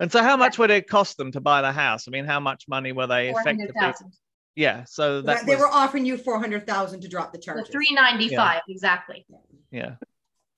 [0.00, 2.08] And so, how much would it cost them to buy the house?
[2.08, 3.80] I mean, how much money were they Four hundred effectively?
[3.80, 4.12] thousand.
[4.56, 4.84] Yeah.
[4.84, 7.68] So that they was, were offering you four hundred thousand to drop the So charges.
[7.68, 9.24] three ninety five exactly.
[9.70, 9.94] yeah.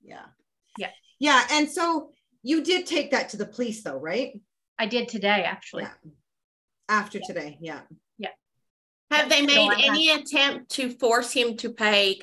[0.03, 0.25] Yeah.
[0.79, 0.91] Yeah.
[1.19, 1.47] Yeah.
[1.51, 2.11] And so
[2.43, 4.39] You did take that to the police though, right?
[4.79, 5.85] I did today, actually.
[5.85, 5.93] Yeah.
[6.89, 7.81] After today, yeah.
[8.19, 8.31] Yeah.
[9.11, 12.21] Have they So made have- any attempt to force him to pay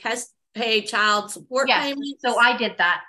[0.54, 1.86] pay child support Yes.
[1.86, 2.22] payments?
[2.26, 3.04] So I did that.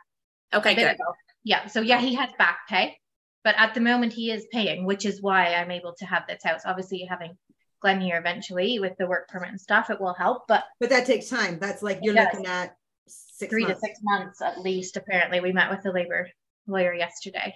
[0.55, 0.87] okay, good.
[0.92, 1.14] ago.
[1.44, 1.66] Yeah.
[1.66, 2.98] So yeah, he has back pay,
[3.42, 6.42] but at the moment he is paying, which is why I'm able to have this
[6.44, 6.61] house.
[6.64, 7.37] Obviously, having
[7.81, 10.44] Glenn here eventually with the work permit and stuff, it will help.
[10.46, 11.59] But But that takes time.
[11.59, 12.76] That's like you're looking at
[13.09, 13.81] six three months.
[13.81, 14.96] to six months at least.
[14.96, 16.31] Apparently, we met with the labor
[16.68, 17.52] lawyer yesterday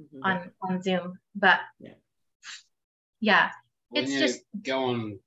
[0.00, 0.20] Mhm.
[0.22, 1.18] on on Zoom.
[1.34, 1.94] But Yeah.
[3.20, 3.52] yeah,
[3.88, 5.20] When It's just- go on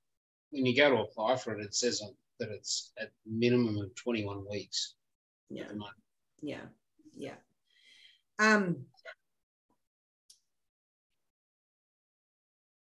[0.51, 3.93] when you go to apply for it, it says on, that it's at minimum of
[3.95, 4.95] 21 weeks.
[5.49, 5.71] Yeah.
[6.41, 6.65] Yeah.
[7.13, 7.35] Yeah.
[8.39, 8.87] Um,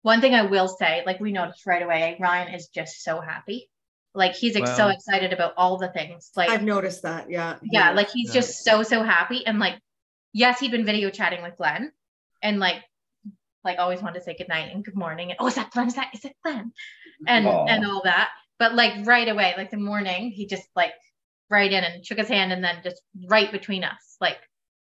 [0.03, 3.69] one thing I will say, like we noticed right away, Ryan is just so happy.
[4.15, 6.31] Like he's ex- so excited about all the things.
[6.37, 7.29] Like I've noticed that.
[7.31, 7.59] Yeah.
[7.63, 8.41] yeah, like he's Yeah.
[8.41, 9.81] just so so happy and like
[10.37, 11.91] yes he'd been video chatting with glenn
[12.43, 12.77] and like
[13.65, 15.89] like always wanted to say good night and good morning and oh is that glenn
[15.89, 16.73] is that is it glenn
[17.27, 17.67] and Aw.
[17.67, 20.93] and all that but like right away like the morning he just like
[21.49, 24.39] right in and shook his hand and then just right between us like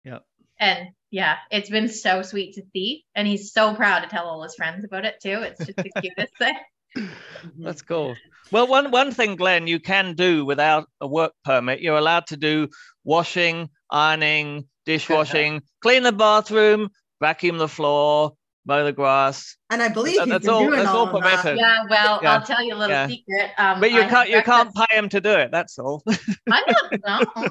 [0.06, 0.24] Yep.
[0.60, 4.44] and yeah it's been so sweet to see and he's so proud to tell all
[4.44, 6.56] his friends about it too it's just the cutest thing
[7.46, 7.64] Mhm.
[7.64, 8.16] That's cool.
[8.52, 11.82] Well, one one thing, Glenn, you can do without a work permit.
[11.82, 12.68] You're allowed to do
[13.04, 16.90] washing, ironing, dishwashing, clean the bathroom,
[17.22, 18.34] vacuum the floor,
[18.66, 19.56] mow the grass.
[19.70, 21.56] and I believe That- you've that's all- doing that's all, all of that.
[21.58, 22.34] yeah well Yeah.
[22.34, 23.08] i'll tell you a little Yeah.
[23.08, 25.50] secret um But you I can't you can't pay him to do it.
[25.52, 26.04] That's all.
[26.52, 26.64] I'm
[27.06, 27.26] not.
[27.28, 27.46] No.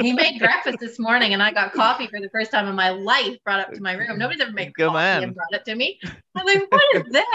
[0.00, 2.90] he made breakfast this morning, and I got coffee for the first time in my
[2.90, 3.36] life.
[3.44, 4.18] Brought up to my room.
[4.18, 5.22] Nobody's ever made Good coffee man.
[5.24, 5.98] and brought it to me.
[6.36, 7.26] I'm like, what is this?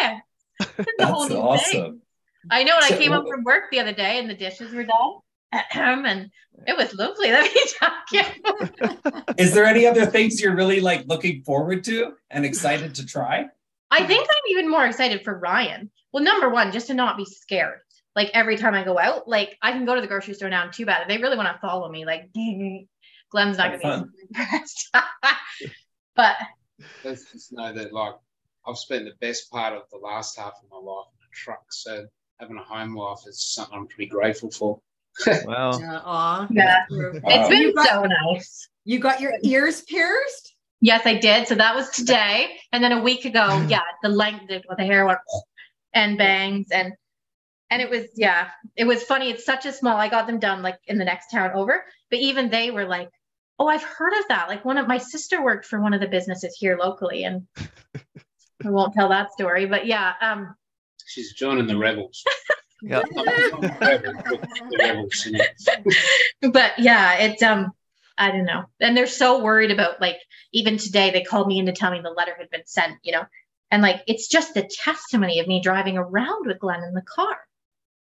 [0.78, 1.72] This is whole That's awesome.
[1.72, 2.02] thing.
[2.50, 2.76] I know.
[2.82, 5.12] And I came home from work the other day, and the dishes were done,
[5.52, 6.30] and
[6.68, 7.32] it was lovely.
[7.32, 9.22] Let me tell you.
[9.38, 13.46] Is there any other things you're really like looking forward to and excited to try?
[13.92, 15.90] I think I'm even more excited for Ryan.
[16.14, 17.80] Well, number one, just to not be scared.
[18.16, 20.64] Like every time I go out, like I can go to the grocery store now
[20.64, 21.04] and too bad.
[21.04, 22.30] If they really want to follow me, like
[23.32, 24.90] Glenn's not gonna be impressed.
[26.16, 26.36] but
[27.04, 28.16] Let's just know that like
[28.68, 31.64] I've spent the best part of the last half of my life in a truck.
[31.72, 32.06] So
[32.40, 34.82] having a home life is something I'm pretty grateful for.
[35.46, 36.48] Well, Yeah, aw.
[36.50, 36.86] Yeah.
[36.90, 37.12] True.
[37.16, 37.50] it's Wow.
[37.50, 38.70] been got- so nice.
[38.86, 40.56] You got your ears pierced?
[40.82, 41.48] Yes, I did.
[41.48, 42.56] So that was today.
[42.72, 45.20] And then a week ago, yeah, the length the, the hair went
[45.94, 46.94] and bangs and
[47.72, 49.30] and it was yeah, it was funny.
[49.30, 49.96] It's such a small.
[49.98, 53.10] I got them done like in the next town over, but even they were like,
[53.60, 56.08] "Oh, I've heard of that." Like one of my sister worked for one of the
[56.08, 57.46] businesses here locally, and
[58.66, 59.68] I won't tell that story.
[59.68, 60.56] But yeah, um,
[61.06, 62.24] She's joining the rebels.
[62.82, 63.02] Yeah.
[63.12, 63.26] Not
[63.62, 65.26] the rebels, but the rebels.
[65.26, 65.32] you
[66.44, 66.52] know.
[66.52, 67.72] but yeah, it's um,
[68.18, 68.66] I don't know.
[68.80, 70.18] And they're so worried about like
[70.52, 73.14] even today they called me in to tell me the letter had been sent, you
[73.14, 73.26] know,
[73.72, 77.38] and like it's just the testimony of me driving around with Glenn in the car.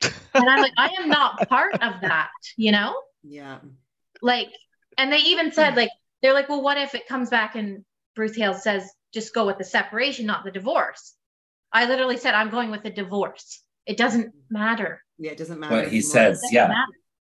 [0.03, 2.95] and I'm like, I am not part of that, you know?
[3.23, 3.59] Yeah.
[4.23, 4.51] Like,
[4.97, 5.91] and they even said, like,
[6.23, 9.59] they're like, well, what if it comes back and Bruce Hale says, just go with
[9.59, 11.14] the separation, not the divorce?
[11.73, 13.62] I literally said, I'm going with the divorce.
[13.88, 14.55] It doesn't mm-hmm.
[14.55, 15.03] matter.
[15.18, 15.74] Yeah, it doesn't matter.
[15.74, 16.12] What he anymore.
[16.12, 16.85] says, It doesn't yeah.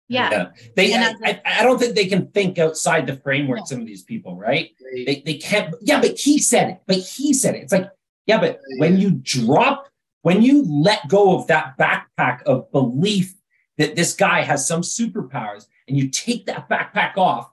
[0.08, 0.50] Yeah.
[0.76, 3.60] They, And I, as a- I, I don't think they can think outside the framework.
[3.60, 3.65] No.
[3.65, 4.71] Some of these people, right?
[4.93, 5.74] They- They, they can't.
[5.82, 6.82] Yeah, but he said it.
[6.86, 7.63] But he said it.
[7.63, 7.89] It's like,
[8.28, 9.88] yeah, but when you drop,
[10.21, 13.34] when you let go of that backpack of belief
[13.78, 17.50] that this guy has some superpowers, and you take that backpack off,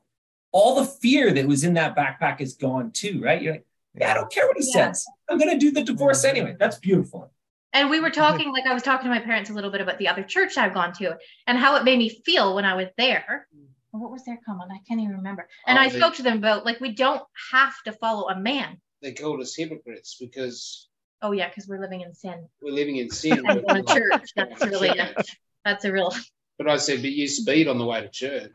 [0.52, 3.40] all the fear that was in that backpack is gone too, right?
[3.40, 4.92] You're like, yeah, I don't care what he Yeah.
[4.92, 5.06] says.
[5.28, 6.56] I'm gonna do the divorce anyway.
[6.58, 7.32] That's beautiful.
[7.72, 9.98] And we were talking, like I was talking to my parents a little bit about
[9.98, 12.88] the other church I've gone to and how it made me feel when I was
[12.96, 13.46] there.
[13.56, 13.64] Mm.
[13.90, 14.70] What was their comment?
[14.72, 15.48] I can't even remember.
[15.66, 18.38] And Oh, I they- spoke to them about like we don't have to follow a
[18.38, 18.80] man.
[19.02, 20.88] They called us hypocrites because
[21.22, 22.48] Oh yeah, because we're living in sin.
[22.62, 23.44] we're living in sin.
[23.46, 24.30] And going to church.
[24.36, 25.38] That's really church.
[25.64, 26.12] that's a real
[26.58, 28.50] But I said, but you speed on the way to church.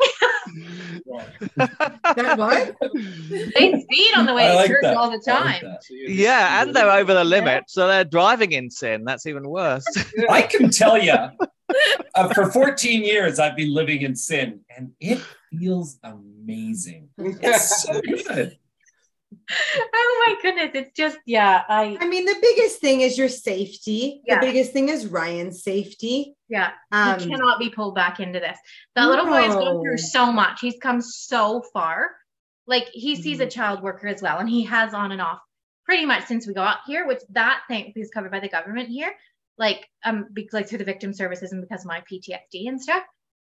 [1.08, 1.30] Right.
[2.16, 2.76] That what?
[3.56, 4.98] they speed on the way I to like church that.
[4.98, 5.78] all the I like time.
[5.82, 9.04] So Yeah, and they're over the limit, so they're driving in sin.
[9.06, 9.86] That's even worse.
[10.30, 11.16] I can tell you,
[12.16, 15.20] uh, for 14 years, I've been living in sin, and it
[15.58, 17.10] feels amazing.
[17.18, 18.58] It's so good.
[19.94, 20.72] Oh my goodness.
[20.74, 24.22] It's just yeah, I I mean, the biggest thing is your safety.
[24.26, 24.40] Yeah.
[24.40, 26.36] The biggest thing is Ryan's safety.
[26.50, 26.72] yeah.
[26.92, 28.58] Um, he cannot be pulled back into this.
[28.96, 30.60] That little boy has gone through so much.
[30.62, 32.12] He's come so far.
[32.68, 33.48] Like he sees Mm-hmm.
[33.48, 35.40] a child worker as well, and he has on and off
[35.86, 39.14] pretty much since we got here, which that thankfully is covered by the government here.
[39.58, 43.04] Like um, because like through the victim services and because of my PTSD and stuff.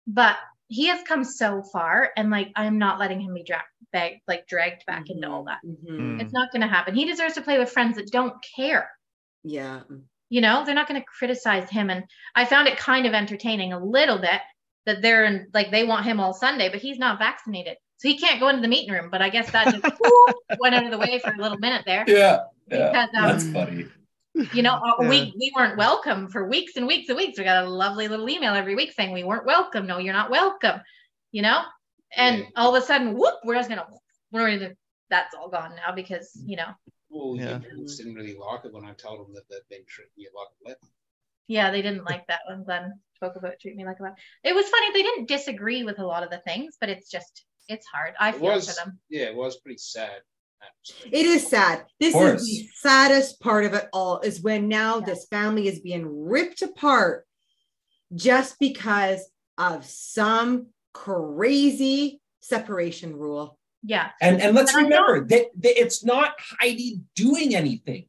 [0.08, 0.38] But
[0.74, 4.48] he has come so far and like i'm not letting him be dragged back like
[4.48, 6.00] dragged back into all that Mhm.
[6.00, 6.22] Mm.
[6.22, 8.90] it's not going to happen he deserves to play with friends that don't care
[9.44, 9.82] Yeah.
[10.30, 12.06] you know they're not going to criticize him and
[12.36, 14.40] i found it kind of entertaining a little bit
[14.86, 18.18] that they're in, like they want him all sunday but he's not vaccinated so he
[18.18, 20.92] can't go into the meeting room but i guess that just whoop, went out of
[20.92, 22.44] the way for a little minute there Yeah.
[22.70, 23.86] Because, um, That's funny.
[24.36, 25.10] You know uh, Yeah.
[25.10, 28.30] we we weren't welcome for weeks and weeks and weeks we got a lovely little
[28.30, 30.82] email every week saying we weren't welcome no you're not welcome
[31.32, 31.62] you know
[32.16, 32.46] and Yeah.
[32.56, 33.86] all of a sudden whoop we're just gonna
[34.32, 34.72] we're gonna
[35.10, 36.70] that's all gone now because you know
[37.10, 37.52] Well, Yeah.
[37.52, 40.30] your parents didn't really like it when I told them that they'd been treating you
[40.34, 40.88] like a leper.
[41.48, 44.68] yeah they didn't like that when glenn spoke about treat me like a it was
[44.70, 48.14] funny they didn't disagree with a lot of the things but it's just it's hard
[48.20, 50.22] i It feel was, for them yeah, it was pretty sad.
[50.64, 51.14] Actually.
[51.20, 51.86] It is sad.
[52.00, 55.06] This is the saddest part of it all is when now Yeah.
[55.06, 57.26] this family is being ripped apart
[58.14, 59.22] just because
[59.58, 63.58] of some crazy separation rule.
[63.84, 68.06] yeah And and let's And remember that, that it's not Heidi doing anything.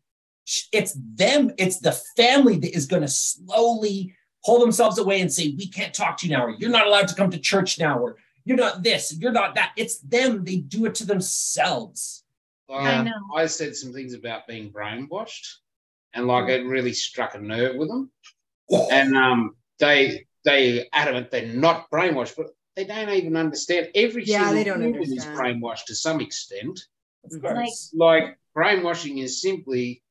[0.73, 5.55] It's them, it's the family that is going to slowly pull themselves away and say,
[5.57, 7.99] We can't talk to you now, or you're not allowed to come to church now,
[7.99, 9.73] or you're not this, you're not that.
[9.77, 12.22] It's them, they do it to themselves.
[12.71, 13.13] I Um, know.
[13.37, 15.47] I said some things about being brainwashed,
[16.15, 18.11] and like it really struck a nerve with them.
[18.91, 23.89] And um, they they adamant they're not brainwashed, but they don't even understand.
[23.95, 26.81] Every Yeah, single they don't human is brainwashed to some extent.
[27.31, 30.03] Like- Like brainwashing is simply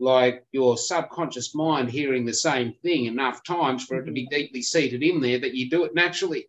[0.00, 4.34] like your subconscious mind hearing the same thing enough times for it to be Mm-hmm.
[4.36, 6.48] deeply seated in there that you do it naturally.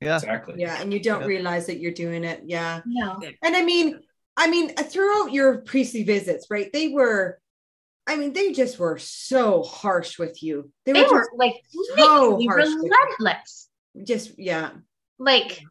[0.00, 0.16] Yeah.
[0.16, 0.60] exactly.
[0.60, 1.26] Yeah, and you don't Yeah.
[1.26, 2.42] realize that you're doing it.
[2.44, 2.82] Yeah.
[2.86, 4.00] no And I mean,
[4.36, 6.72] I mean, uh, throughout your priestly visits, right?
[6.72, 7.38] They were,
[8.06, 10.70] I mean, they just were so harsh with you.
[10.86, 11.56] They, they were, were like
[11.96, 13.68] so relentless
[14.04, 14.70] just, yeah.
[15.18, 15.62] like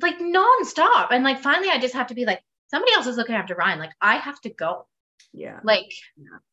[0.00, 1.08] like nonstop.
[1.10, 2.40] And like finally I just have to be like,
[2.70, 3.78] somebody else is looking after Ryan.
[3.78, 4.86] Like I have to go.
[5.32, 5.60] Yeah.
[5.62, 5.92] Like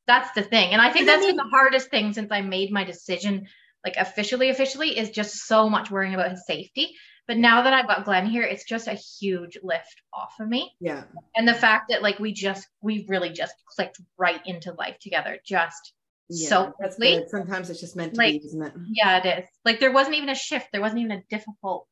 [0.07, 0.71] that's the thing.
[0.71, 3.47] And I think And I that's been the hardest thing since I made my decision,
[3.85, 6.95] like officially, officially, is just so much worrying about his safety.
[7.27, 10.73] But now that I've got Glenn here, it's just a huge lift off of me.
[10.79, 11.03] Yeah.
[11.35, 15.37] And the fact that like we just we really just clicked right into life together.
[15.45, 15.93] Just
[16.29, 16.49] Yeah.
[16.49, 17.23] so quickly.
[17.27, 18.73] Sometimes it's just meant to Like, be, isn't it?
[18.91, 19.49] Yeah, it is.
[19.65, 20.67] Like there wasn't even a shift.
[20.71, 21.85] There wasn't even a difficult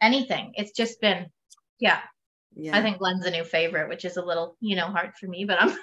[0.00, 0.52] anything.
[0.54, 1.26] It's just been,
[1.80, 2.00] yeah.
[2.54, 2.76] Yeah.
[2.76, 5.44] I think Glenn's a new favorite, which is a little, you know, hard for me,
[5.44, 5.68] but I'm.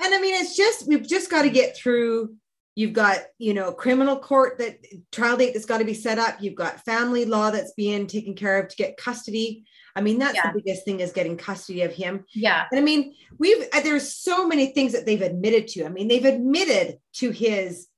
[0.00, 2.34] and I mean, it's just we've just got to get through.
[2.78, 4.78] You've got, you know, criminal court that
[5.10, 6.36] trial date that's got to be set up.
[6.40, 9.64] You've got family law that's being taken care of to get custody.
[9.96, 10.52] I mean, that's Yeah.
[10.52, 12.24] the biggest thing is getting custody of him.
[12.32, 15.86] yeah, And I mean, we've uh, there's so many things that they've admitted to.
[15.86, 17.88] I mean, they've admitted to his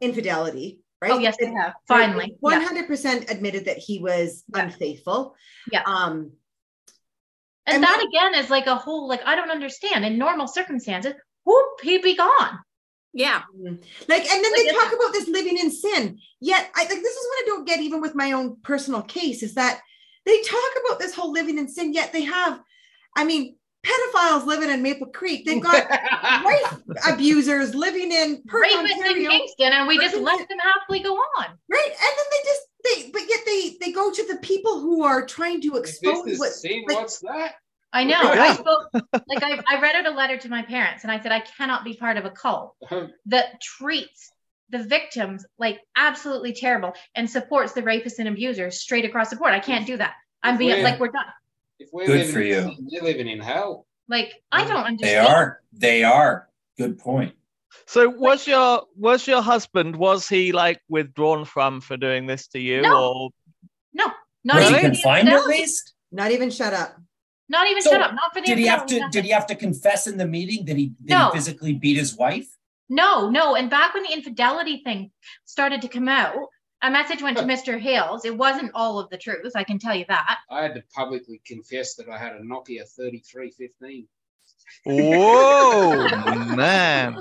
[0.00, 1.10] infidelity, right?
[1.10, 1.72] Oh yes, they have.
[1.88, 2.36] Finally.
[2.44, 4.62] hundred percent admitted that he was Yeah.
[4.62, 5.34] unfaithful.
[5.72, 5.82] Yeah.
[5.84, 6.34] Um.
[7.66, 10.04] And and that again is like a whole like I don't understand.
[10.04, 11.14] In normal circumstances,
[11.44, 12.60] whoop, he'd be gone.
[13.12, 13.42] Yeah.
[13.58, 13.82] Mm.
[14.08, 16.18] Like, and then Like, they talk about this living in sin.
[16.40, 19.42] Yet, I think this is what I don't get, even with my own personal case,
[19.42, 19.80] is that
[20.26, 21.92] they talk about this whole living in sin.
[21.92, 22.60] Yet they have,
[23.16, 25.44] I mean, pedophiles living in Maple Creek.
[25.44, 25.88] They've got
[26.44, 31.00] wife abusers living in Perth, Rapists in Kingston, and we just Rapists let them happily
[31.00, 31.46] go on.
[31.68, 31.88] Right.
[31.88, 35.24] And then they just they but yet they they go to the people who are
[35.24, 37.54] trying to expose this is what sin, like- what's that?
[37.92, 38.22] I know.
[38.22, 38.42] Yeah.
[38.42, 41.32] I spoke like I, I read out a letter to my parents, and I said
[41.32, 43.08] I cannot be part of a cult uh-huh.
[43.26, 44.30] that treats
[44.70, 49.52] the victims like absolutely terrible and supports the rapists and abusers straight across the board.
[49.52, 50.14] I can't do that.
[50.42, 50.84] I'm being Yeah.
[50.84, 51.26] like we're done.
[51.78, 52.88] If we're Good living for in you.
[52.90, 53.86] they're living in hell.
[54.08, 54.86] Like I don't mm-hmm.
[54.86, 55.26] understand.
[55.26, 55.60] They are.
[55.72, 56.48] They are.
[56.78, 57.34] Good point.
[57.86, 62.60] So was your was your husband was he like withdrawn from for doing this to
[62.60, 63.12] you No.
[63.12, 63.30] or
[63.92, 64.12] No,
[64.44, 65.94] not Was he even confined at least?
[66.12, 66.96] not even shut up.
[67.50, 68.14] Not even So, shut up.
[68.14, 68.98] Not for the Did he have to?
[69.00, 69.10] nothing.
[69.10, 71.30] Did he have to confess in the meeting that he that No.
[71.30, 72.48] he physically beat his wife?
[72.88, 73.56] No, no.
[73.56, 75.10] And back when the infidelity thing
[75.44, 76.36] started to come out,
[76.82, 77.78] a message went to Mr.
[77.78, 78.24] Hales.
[78.24, 79.52] It wasn't all of the truth.
[79.56, 80.38] I can tell you that.
[80.48, 84.06] I had to publicly confess that I had a Nokia 3315.
[84.84, 86.08] Whoa
[86.54, 87.16] man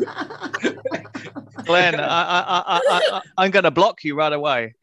[1.65, 4.73] Glenn I, I, I'm gonna block you right away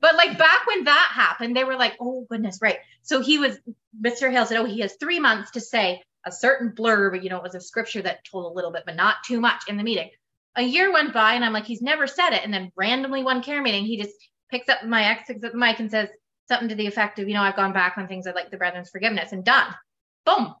[0.00, 2.78] But like back when that happened, they were like, oh goodness, right.
[3.02, 3.58] So he was,
[4.00, 4.30] Mr.
[4.30, 7.20] Hales said, oh, he has three months to say a certain blurb.
[7.20, 9.62] You know, it was a scripture that told a little bit, but not too much
[9.66, 10.10] in the meeting.
[10.54, 12.44] A year went by and I'm like, he's never said it.
[12.44, 14.14] And then randomly one care meeting, he just
[14.48, 16.08] picks up my ex, picks up the mic and says
[16.46, 18.56] something to the effect of, you know, I've gone back on things I'd like the
[18.56, 19.74] brethren's forgiveness and done.
[20.24, 20.54] Boom.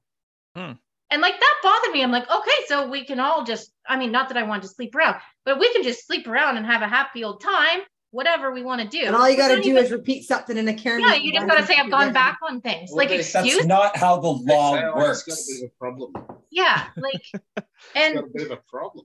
[2.02, 2.46] And like that bothered me.
[2.46, 4.68] I'm like, okay, so we can all just, I mean, not that I want to
[4.68, 7.80] sleep around, but we can just sleep around and have a happy old time.
[8.12, 9.04] whatever we want to do.
[9.04, 11.02] And all you got to do even- is repeat something in a Karen.
[11.02, 12.90] yeah, you just got to say I've gone back on things.
[12.90, 15.24] Well, like they- That's excuse, not how the law So, It's got a works.
[15.24, 16.12] bit a problem.
[16.50, 19.04] yeah, like, and a bit of a problem.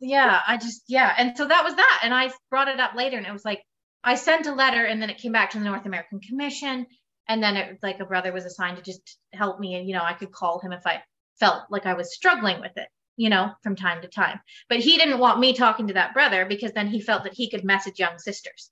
[0.00, 3.16] yeah i just yeah and so that was that and i brought it up later
[3.16, 3.62] and it was like
[4.04, 6.86] i sent a letter and then it came back to the north american commission
[7.28, 9.94] and then it was like a brother was assigned to just help me and you
[9.94, 11.00] know i could call him if i
[11.42, 14.96] felt like i was struggling with it you know from time to time but he
[14.96, 17.98] didn't want me talking to that brother because then he felt that he could message
[17.98, 18.70] young sisters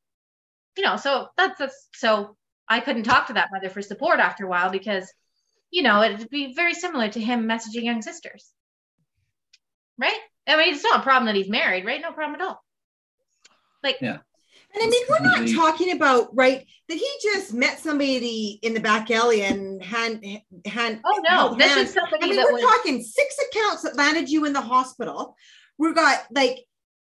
[0.76, 2.36] you know so that's, that's so
[2.68, 5.12] i couldn't talk to that brother for support after a while because
[5.70, 8.50] you know it'd be very similar to him messaging young sisters
[9.98, 12.00] right I mean, it's not a problem that he's married, right?
[12.00, 12.62] No problem at all.
[13.82, 14.18] Like, Yeah.
[14.72, 18.80] And I mean, we're not talking about right that he just met somebody in the
[18.80, 20.24] back alley and hand
[20.66, 21.00] hand.
[21.04, 21.88] oh no, this hands.
[21.88, 24.60] is somebody I mean, that we're was talking six accounts that landed you in the
[24.60, 25.36] hospital.
[25.78, 26.64] We've got like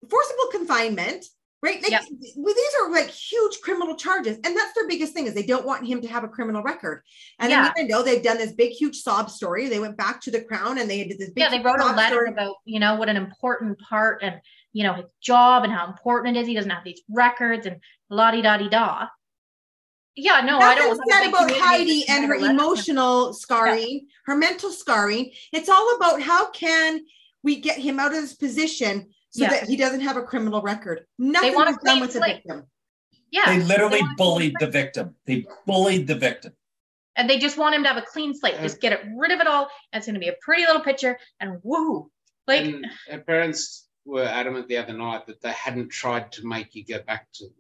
[0.08, 1.26] forcible confinement,
[1.64, 1.82] right?
[1.82, 2.04] Like Yep.
[2.38, 5.66] well, these are like huge criminal charges, and that's their biggest thing is they don't
[5.66, 7.02] want him to have a criminal record.
[7.40, 7.72] And Yeah.
[7.76, 9.68] then I know they've done this big, huge sob story.
[9.68, 11.42] They went back to the crown and they did this big.
[11.44, 12.30] yeah, they wrote a letter story.
[12.30, 14.40] about, you know, what an important part and
[14.74, 16.48] you know, his job and how important it is.
[16.48, 17.78] He doesn't have these records and
[18.10, 19.08] la di da di da.
[20.16, 22.60] Yeah, no, I don't Nothing have said about Heidi and her never let him.
[22.60, 25.32] emotional scarring, her mental scarring.
[25.54, 27.02] It's all about how can
[27.44, 29.50] we get him out of this position so Yeah.
[29.52, 31.06] that he doesn't have a criminal record.
[31.20, 32.64] Nothing want a was done with the victim.
[33.30, 33.46] Yeah.
[33.58, 35.16] They literally want a clean bullied the victim.
[35.26, 36.54] They bullied the victim.
[37.16, 38.60] And they just want him to have a clean slate.
[38.62, 39.70] Just get it rid of it all.
[39.92, 42.10] And it's gonna be a pretty little picture and woo.
[42.48, 46.74] Like and her parents were adamant the other night that they hadn't tried to make
[46.76, 47.54] you go back to them.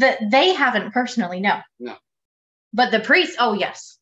[0.00, 1.60] that they haven't personally, no.
[1.78, 1.96] No.
[2.72, 3.98] But the priests, oh yes.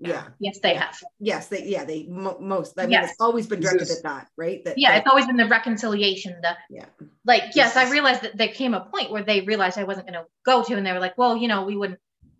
[0.00, 0.24] Yeah.
[0.38, 0.96] Yes, they have.
[1.18, 1.48] Yes.
[1.48, 1.64] They.
[1.64, 1.84] Yeah.
[1.84, 2.78] They mo- most.
[2.78, 3.10] I mean, Yes.
[3.12, 4.64] it's always been directed at that, right?
[4.64, 4.74] That.
[4.78, 6.86] yeah that- it's always been the reconciliation the Yeah.
[7.24, 10.06] like yes This i realized that there came a point where they realized i wasn't
[10.08, 11.98] going to go to and they were like well you know we wouldn't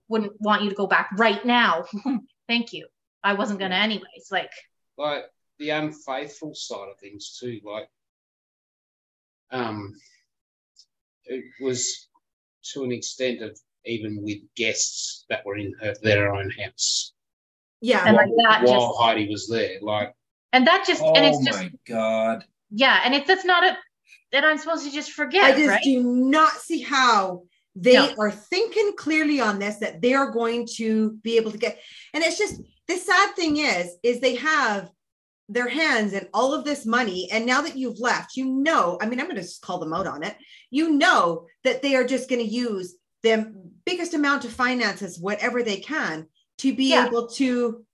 [0.09, 1.84] wouldn't want you to go back right now
[2.48, 2.86] thank you
[3.24, 4.52] i wasn't going to anyways like
[4.96, 5.24] like
[5.59, 7.61] the unfaithful side of things too.
[7.64, 7.88] Like,
[9.51, 9.94] um,
[11.24, 12.09] it was
[12.72, 17.12] to an extent of even with guests that were in her their own house
[17.80, 18.05] Yeah.
[18.07, 19.78] and like that while just Heidi was there.
[19.80, 20.12] Like,
[20.53, 22.44] and that just and Oh it's just my god.
[22.70, 23.76] yeah and it's that's not a
[24.32, 27.42] that i'm supposed to just forget I just right do not see how
[27.76, 28.14] they No.
[28.18, 31.78] are thinking clearly on this that they are going to be able to get
[32.12, 34.90] and it's just the sad thing is is they have
[35.49, 39.07] their hands and all of this money and now that you've left you know i
[39.07, 40.36] mean i'm going to just call them out on it
[40.70, 43.53] you know that they are just going to use the
[43.86, 46.26] biggest amount of finances whatever they can
[46.59, 47.07] to be Yeah.
[47.07, 47.84] able to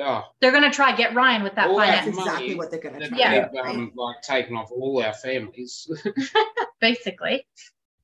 [0.00, 2.70] oh, they're going to try get ryan with that All that's finance money exactly what
[2.70, 3.48] they're going to they've, try Yeah.
[3.48, 5.88] they've, um, like taken off all our families.
[6.80, 7.46] basically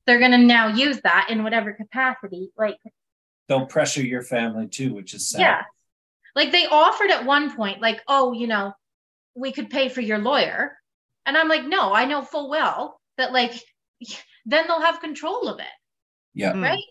[0.05, 2.77] they're going to now use that in whatever capacity like
[3.47, 5.39] They'll pressure your family too, which is sad.
[5.41, 5.61] Yeah.
[6.35, 8.73] Like they offered at one point, like, oh, you know,
[9.35, 10.77] we could pay for your lawyer.
[11.25, 13.53] And I'm like, no, I know full well that like
[14.45, 15.65] then they'll have control of it.
[16.33, 16.53] Yeah.
[16.53, 16.63] Hmm.
[16.63, 16.83] Right?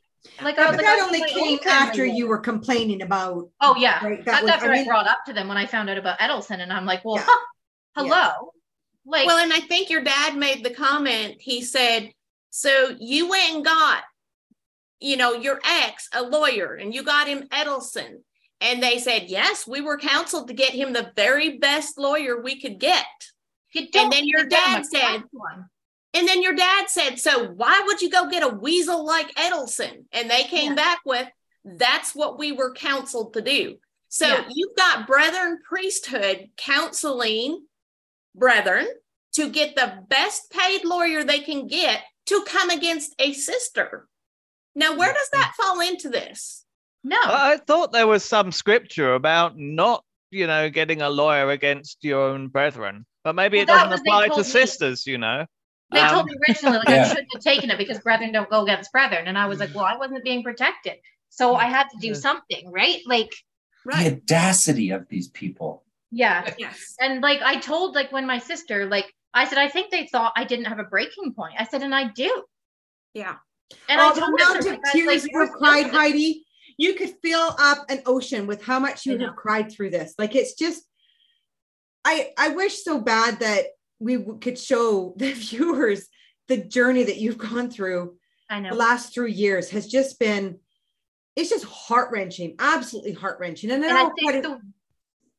[0.43, 3.51] Like I was but like, that only want came own after you were complaining about
[3.61, 4.05] Oh yeah.
[4.05, 5.91] right That, was- that's I what I mean, brought up to them when I found
[5.91, 6.61] out about Edelson.
[6.61, 7.25] And I'm like, well, Yeah.
[7.29, 7.47] huh,
[7.97, 8.51] hello.
[9.07, 11.37] Like well, and I think your dad made the comment.
[11.39, 12.11] He said,
[12.49, 14.03] "So you went and got,
[14.99, 18.23] you know, your ex a lawyer, and you got him Edelson."
[18.65, 22.61] And they said, "Yes, we were counseled to get him the very best lawyer we
[22.61, 23.07] could get."
[23.73, 25.69] you don't then your to get them dad said- one.
[26.15, 30.07] And then your dad said, "So why would you go get a weasel like Edelson?"
[30.13, 30.77] And they came Yeah.
[30.77, 31.29] back with,
[31.65, 34.49] "That's what we were counseled to do." So Yeah.
[34.49, 37.67] you've got brethren priesthood counseling
[38.35, 38.89] brethren
[39.33, 44.09] to get the best paid lawyer they can get to come against a sister.
[44.75, 45.41] Now, where does mm-hmm.
[45.41, 46.64] that fall into this?
[47.05, 47.17] No.
[47.23, 52.03] I I thought there was some scripture about not, you know, getting a lawyer against
[52.03, 55.47] your own brethren, but maybe Well, it doesn't apply to me- sisters, you know.
[55.93, 58.63] They Um, told me originally like I shouldn't have taken it because brethren don't go
[58.63, 59.29] against brethren.
[59.29, 60.97] And I was like, well, I wasn't being protected.
[61.29, 63.01] So I had to do something, right?
[63.07, 63.33] Like,
[63.85, 64.05] right.
[64.05, 65.85] The audacity of these people.
[66.11, 66.53] yeah.
[66.59, 66.97] Yes.
[67.01, 70.33] And like I told like when my sister, like I said, I think they thought
[70.37, 71.55] I didn't have a breaking point.
[71.59, 72.45] I said, and I do.
[73.13, 73.37] Yeah.
[73.89, 76.44] And oh, I the told amount her, of tears like, you have we're- cried, Heidi.
[76.77, 80.15] You could fill up an ocean with how much you have cried through this.
[80.19, 80.83] Like it's just,
[82.05, 83.67] I I wish so bad that
[83.99, 86.07] we could show the viewers
[86.49, 88.17] the journey that you've gone through
[88.51, 90.59] I know the last three years has just been,
[91.37, 93.71] it's just heart wrenching, absolutely heart wrenching.
[93.71, 94.61] And I And I think the,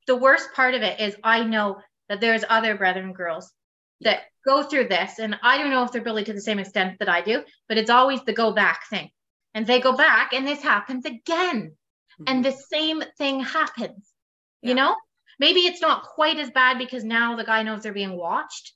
[0.08, 1.78] the worst part of it is I know
[2.10, 3.52] that there's other brethren girls
[4.02, 5.20] that go through this.
[5.20, 7.78] And I don't know if they're bullied to the same extent that I do, but
[7.78, 9.10] it's always the go back thing.
[9.56, 11.76] And they go back and this happens again.
[12.28, 14.12] And the same thing happens.
[14.62, 14.70] Yeah.
[14.70, 14.96] You know?
[15.40, 18.74] Maybe it's not quite as bad because now the guy knows they're being watched.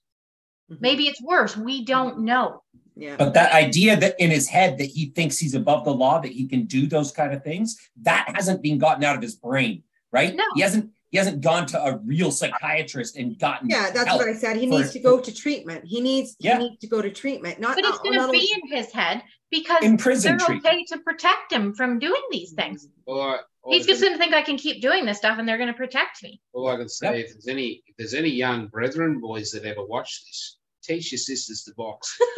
[0.71, 0.81] Mhm.
[0.81, 1.55] Maybe it's worse.
[1.55, 2.63] We don't know.
[2.95, 3.15] Yeah.
[3.17, 6.31] But that idea that in his head that he thinks he's above the law, that
[6.31, 9.83] he can do those kind of things, that hasn't been gotten out of his brain,
[10.11, 10.35] right?
[10.35, 10.43] No.
[10.55, 14.19] He hasn't he hasn't gone to a real psychiatrist and gotten Yeah, that's help.
[14.21, 14.57] what I said.
[14.57, 15.85] He for- needs to go to treatment.
[15.85, 16.59] He needs Yeah.
[16.59, 17.59] he needs to go to treatment.
[17.59, 20.65] Not But it's going to be in his head because in prison they're treatment.
[20.75, 22.87] okay to protect him from doing these things.
[23.07, 25.47] All I, all He's just going to think I can keep doing this stuff and
[25.47, 26.39] they're going to protect me.
[26.53, 29.83] all I can say, if there's any if there's any young brethren boys that ever
[29.85, 32.17] watch this, teach your sisters to box.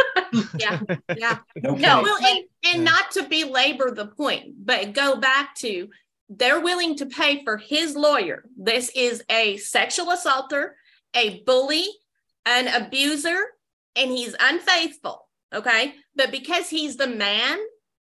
[0.58, 0.80] Yeah.
[1.18, 1.40] Yeah.
[1.58, 2.02] No, No.
[2.04, 2.40] Well, and,
[2.74, 5.90] and not to belabor the point, but go back to
[6.34, 8.44] they're willing to pay for his lawyer.
[8.58, 10.76] This is a sexual assaulter,
[11.14, 11.86] a bully,
[12.46, 13.38] an abuser,
[13.96, 15.28] and he's unfaithful.
[15.54, 15.94] Okay.
[16.16, 17.60] But because he's the man,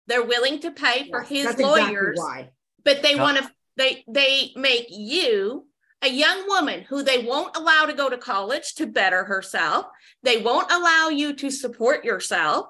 [0.07, 2.17] they're willing to pay for Yes, his that's exactly lawyers.
[2.17, 2.49] why.
[2.86, 3.24] but they No.
[3.24, 5.67] want to they they make you
[6.01, 9.86] a young woman who they won't allow to go to college to better herself
[10.21, 12.67] they won't allow you to support yourself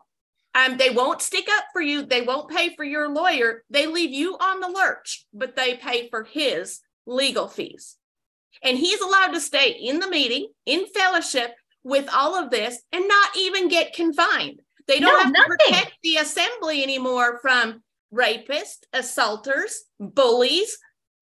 [0.56, 4.12] um, they won't stick up for you they won't pay for your lawyer they leave
[4.12, 7.95] you on the lurch but they pay for his legal fees
[8.62, 13.08] and he's allowed to stay in the meeting in fellowship with all of this and
[13.08, 15.51] not even get confined they don't No, have nothing.
[15.51, 17.82] to protect the assembly anymore from
[18.14, 20.78] rapists, assaulters, bullies,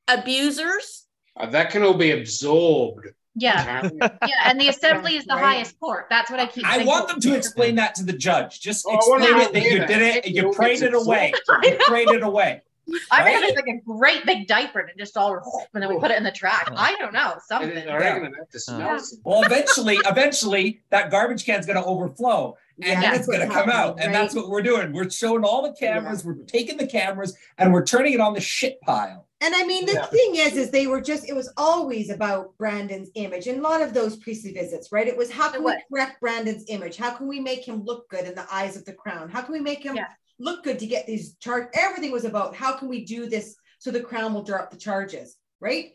[0.08, 1.06] abusers.
[1.40, 3.08] Uh, that can all be absorbed.
[3.36, 3.90] Yeah.
[3.94, 4.10] Yeah.
[4.46, 5.56] And the assembly is the Right.
[5.56, 6.08] highest court.
[6.10, 6.88] That's what I keep I saying.
[6.88, 8.60] want them to explain that to the judge.
[8.60, 9.88] Just Oh, I wanna explain know it that you that.
[9.88, 11.34] did it and you You'll prayed it away.
[11.50, 12.62] I You prayed it away.
[13.10, 13.26] I right?
[13.26, 16.18] reckon it's like a great big diaper and just all and then we put it
[16.18, 16.68] in the trash.
[16.72, 16.76] Oh.
[16.76, 17.36] I don't know.
[17.46, 17.88] Something.
[17.88, 18.60] I reckon I'd have to oh.
[18.60, 19.00] smell Yeah.
[19.24, 23.54] Well, eventually, eventually, that garbage can's going to overflow, and Yeah, that's it's going to
[23.54, 24.94] come out, happening, and that's what we're doing.
[24.94, 26.24] We're showing all the cameras.
[26.26, 29.28] We're taking the cameras, and we're turning it on the shit pile.
[29.42, 30.06] And I mean, the Yeah.
[30.06, 33.82] thing is, is they were just, it was always about Brandon's image and a lot
[33.82, 35.08] of those priestly visits, right?
[35.08, 36.96] It was how can we correct Brandon's image?
[36.98, 39.30] How can we make him look good in the eyes of the crown?
[39.30, 40.08] How can we make him Yeah.
[40.38, 41.68] look good to get these charge?
[41.74, 45.38] Everything was about how can we do this so the crown will drop the charges,
[45.60, 45.94] right?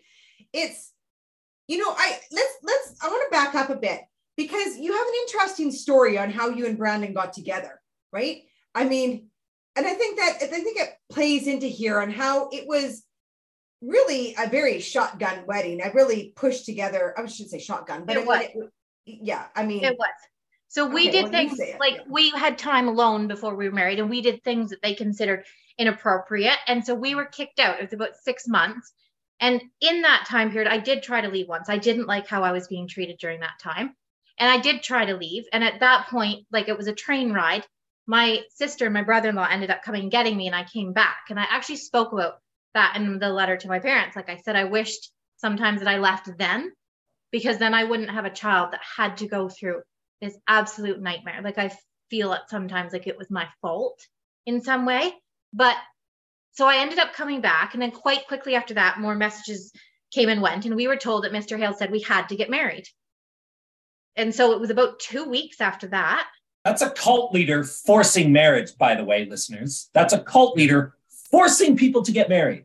[0.53, 0.93] It's,
[1.69, 4.01] you know, I let's let's I want to back up a bit
[4.37, 7.81] because you have an interesting story on how you and Brandon got together,
[8.13, 8.43] right?
[8.75, 9.29] I mean,
[9.77, 13.05] and I think that I think it plays into here on how it was
[13.83, 15.83] really a very shotgun wedding.
[15.83, 17.15] I really pushed together.
[17.17, 18.43] I shouldn't say shotgun, but It was.
[18.43, 18.71] it-
[19.09, 20.09] yeah, I mean, It was.
[20.69, 22.03] So we Okay, did things like yeah.
[22.11, 25.45] we had time alone before we were married, and we did things that they considered
[25.79, 26.59] inappropriate.
[26.67, 27.79] And so we were kicked out.
[27.79, 28.93] It was about six months.
[29.39, 31.69] And in that time period, I did try to leave once.
[31.69, 33.95] I didn't like how I was being treated during that time.
[34.39, 35.45] And I did try to leave.
[35.53, 37.67] And at that point, like it was a train ride.
[38.07, 40.65] My sister and my brother in law ended up coming and getting me, and I
[40.65, 41.25] came back.
[41.31, 42.35] And I actually spoke about
[42.75, 44.15] that in the letter to my parents.
[44.15, 46.73] Like I said, I wished sometimes that I left then
[47.33, 49.83] because then I wouldn't have a child that had to go through
[50.21, 51.41] this absolute nightmare.
[51.43, 51.77] Like I
[52.11, 53.99] feel it sometimes like it was my fault
[54.47, 55.13] in some way.
[55.53, 55.77] But
[56.53, 57.75] so I ended up coming back.
[57.75, 59.73] And then quite quickly after that, more messages
[60.13, 60.65] came and went.
[60.65, 61.59] And we were told that Mr.
[61.59, 62.85] Hales said we had to get married.
[64.17, 66.29] And so it was about two weeks after that.
[66.65, 69.89] That's a cult leader forcing marriage, by the way, listeners.
[69.93, 70.97] That's a cult leader
[71.31, 72.65] forcing people to get married.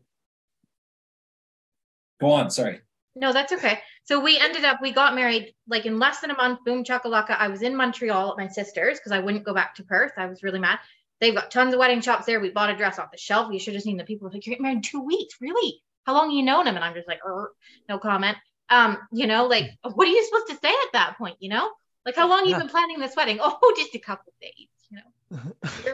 [2.20, 2.82] Go on, sorry.
[3.16, 3.80] No, that's okay.
[4.04, 6.60] So we ended up, we got married like in less than a month.
[6.66, 7.38] Boom, chakalaka.
[7.38, 10.14] I was in Montreal at my sister's because I wouldn't go back to Perth.
[10.18, 10.80] I was really mad.
[11.20, 12.40] They've got tons of wedding shops there.
[12.40, 13.52] We bought a dress off the shelf.
[13.52, 15.36] You should have seen the people like, you're getting married in two weeks.
[15.40, 15.82] Really?
[16.06, 16.76] How long have you known him?
[16.76, 17.52] And I'm just like, "Er,
[17.88, 18.38] no comment.
[18.72, 21.36] Um, you know, like, what are you supposed to say at that point?
[21.40, 21.70] You know,
[22.06, 22.60] like, how long have you Yeah.
[22.60, 23.38] been planning this wedding?
[23.42, 25.52] Oh, just a couple days, you know.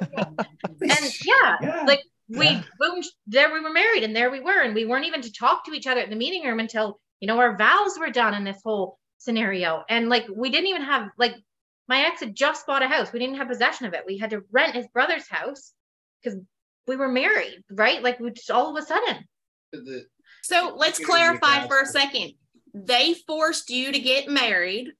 [0.81, 1.83] and yeah, Yeah.
[1.85, 2.63] like we Yeah.
[2.79, 5.63] boom there we were married and there we were and we weren't even to talk
[5.65, 8.43] to each other in the meeting room until you know our vows were done in
[8.43, 11.35] this whole scenario and like we didn't even have like
[11.87, 14.31] my ex had just bought a house we didn't have possession of it we had
[14.31, 15.71] to rent his brother's house
[16.21, 16.37] because
[16.87, 19.23] we were married right like we just all of a sudden
[19.71, 20.05] The-
[20.41, 22.33] So let's clarify for a second.
[22.85, 24.93] They forced you to get married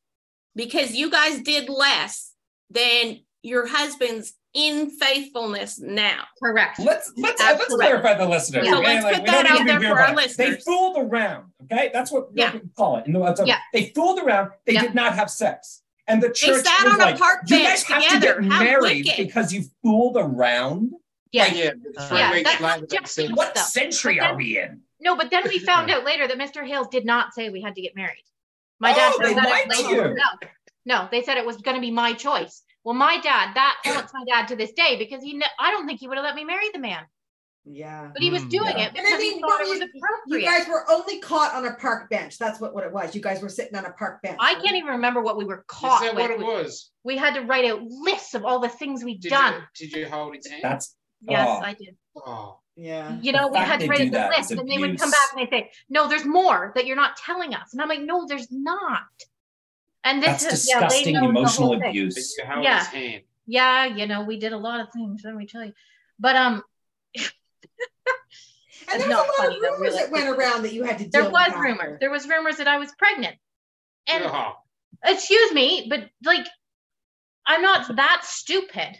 [0.56, 2.34] because you guys did less
[2.70, 6.24] than your husband's in faithfulness now.
[6.42, 7.86] correct Let's let's let's Absolutely.
[7.86, 8.66] clarify the listeners.
[8.66, 8.72] Yeah.
[8.72, 8.88] So okay?
[8.88, 10.38] let's Like, put that out there for our about it.
[10.38, 11.52] They fooled around.
[11.64, 12.54] Okay, that's what, Yeah.
[12.54, 13.06] what we call it.
[13.08, 13.60] You know, that's a- Yeah.
[13.74, 14.52] They fooled around.
[14.66, 14.82] They Yeah.
[14.82, 17.60] did not have sex, and the They church sat was on a like, park "You
[17.60, 18.36] guys have together.
[18.38, 20.94] to get How married wicked." because you fooled around."
[21.34, 23.32] yeah yeah, Uh, three Yeah, weeks that's later, not they just.
[23.36, 23.68] What Stuff.
[23.70, 24.82] century are we in?
[25.00, 27.76] No but then we found out later that mr hales did not say we had
[27.76, 28.24] to get married
[28.80, 30.48] my Oh, dad they found that out later no
[30.86, 32.64] No, they said it was going to be my choice.
[32.86, 35.86] Well, my dad, that haunts my dad to this day because he, ne- I don't
[35.86, 37.04] think he would have let me marry the man,
[37.66, 38.10] Yeah.
[38.14, 38.86] but he was Mm, doing yeah.
[38.86, 41.66] it And because I he thought it you- was You guys were only caught on
[41.66, 42.38] a park bench.
[42.38, 43.14] That's what, what it was.
[43.14, 44.38] You guys were sitting on a park bench.
[44.40, 44.64] I right?
[44.64, 46.22] can't even remember what we were Is caught that with.
[46.22, 46.90] what it was?
[47.04, 49.56] We had to write out lists of all the things we'd Did done.
[49.82, 50.64] you, did you hold his hand?
[50.64, 50.96] That's
[51.28, 51.62] Yes, Oh.
[51.66, 51.98] I did.
[52.16, 53.18] oh, Yeah.
[53.22, 55.00] You know, we had to they write do the that list, is and they would
[55.00, 57.90] come back and they say, "No, there's more that you're not telling us." And I'm
[57.90, 59.02] like, "No, there's not."
[60.04, 62.38] And this that's is yeah, they disgusting know emotional whole abuse.
[62.38, 63.20] you Yeah.
[63.48, 65.22] Yeah, you know, we did a lot of things.
[65.26, 65.74] Let me tell you,
[66.20, 66.62] but um,
[68.94, 70.24] And there was a lot funny, of though, rumors that really.
[70.26, 72.00] went around that you had to deal there was rumors.
[72.00, 73.36] There was rumors that I was pregnant,
[74.08, 74.54] and Oh,
[75.04, 76.46] excuse me, but like,
[77.46, 78.98] I'm not that stupid.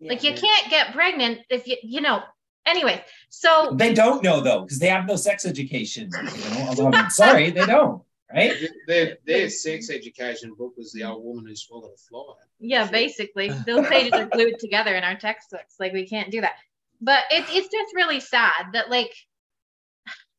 [0.00, 0.36] Like, you Yeah.
[0.36, 2.22] can't get pregnant if you, you know.
[2.66, 6.10] Anyway, so They don't know though, because they have no sex education.
[6.12, 8.02] You know, I'm sorry, they don't,
[8.32, 8.54] right?
[8.88, 12.34] their, their sex education book was the old woman who swallowed a fly.
[12.58, 15.76] Yeah, basically, those pages are glued together in our textbooks.
[15.78, 16.54] Like we can't do that.
[17.00, 19.14] But it, it's just really sad that like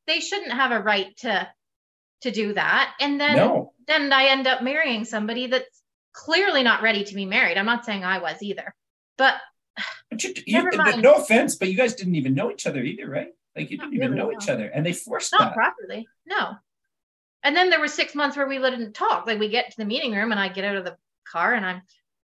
[0.08, 1.48] they shouldn't have a right to
[2.22, 2.94] to do that.
[3.00, 3.74] And then No.
[3.88, 5.82] then I end up marrying somebody that's
[6.14, 7.58] clearly not ready to be married.
[7.58, 8.74] I'm not saying I was either,
[9.18, 9.36] but
[10.10, 11.02] But you, you, mind.
[11.02, 13.30] no offense, but you guys didn't even know each other either, right?
[13.56, 14.38] Like you Not didn't even know no.
[14.38, 15.54] each other, and they forced not that.
[15.54, 16.08] properly.
[16.26, 16.56] No.
[17.44, 19.26] And then there were six months where we didn't talk.
[19.28, 20.98] Like we get to the meeting room and I get out of the
[21.32, 21.82] car and I'm,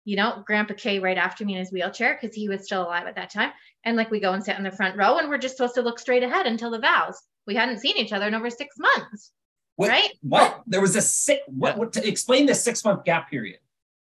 [0.05, 3.07] you know, Grandpa K right after me in his wheelchair because he was still alive
[3.07, 3.53] at that time.
[3.85, 5.83] And like we go and sit in the front row and we're just supposed to
[5.83, 7.21] look straight ahead until the vows.
[7.47, 9.33] We hadn't seen each other in over six months.
[9.77, 10.11] What, Right?
[10.23, 10.63] What?
[10.67, 11.41] There was a six.
[11.47, 11.79] What?
[11.79, 13.61] what to explain the six month gap period?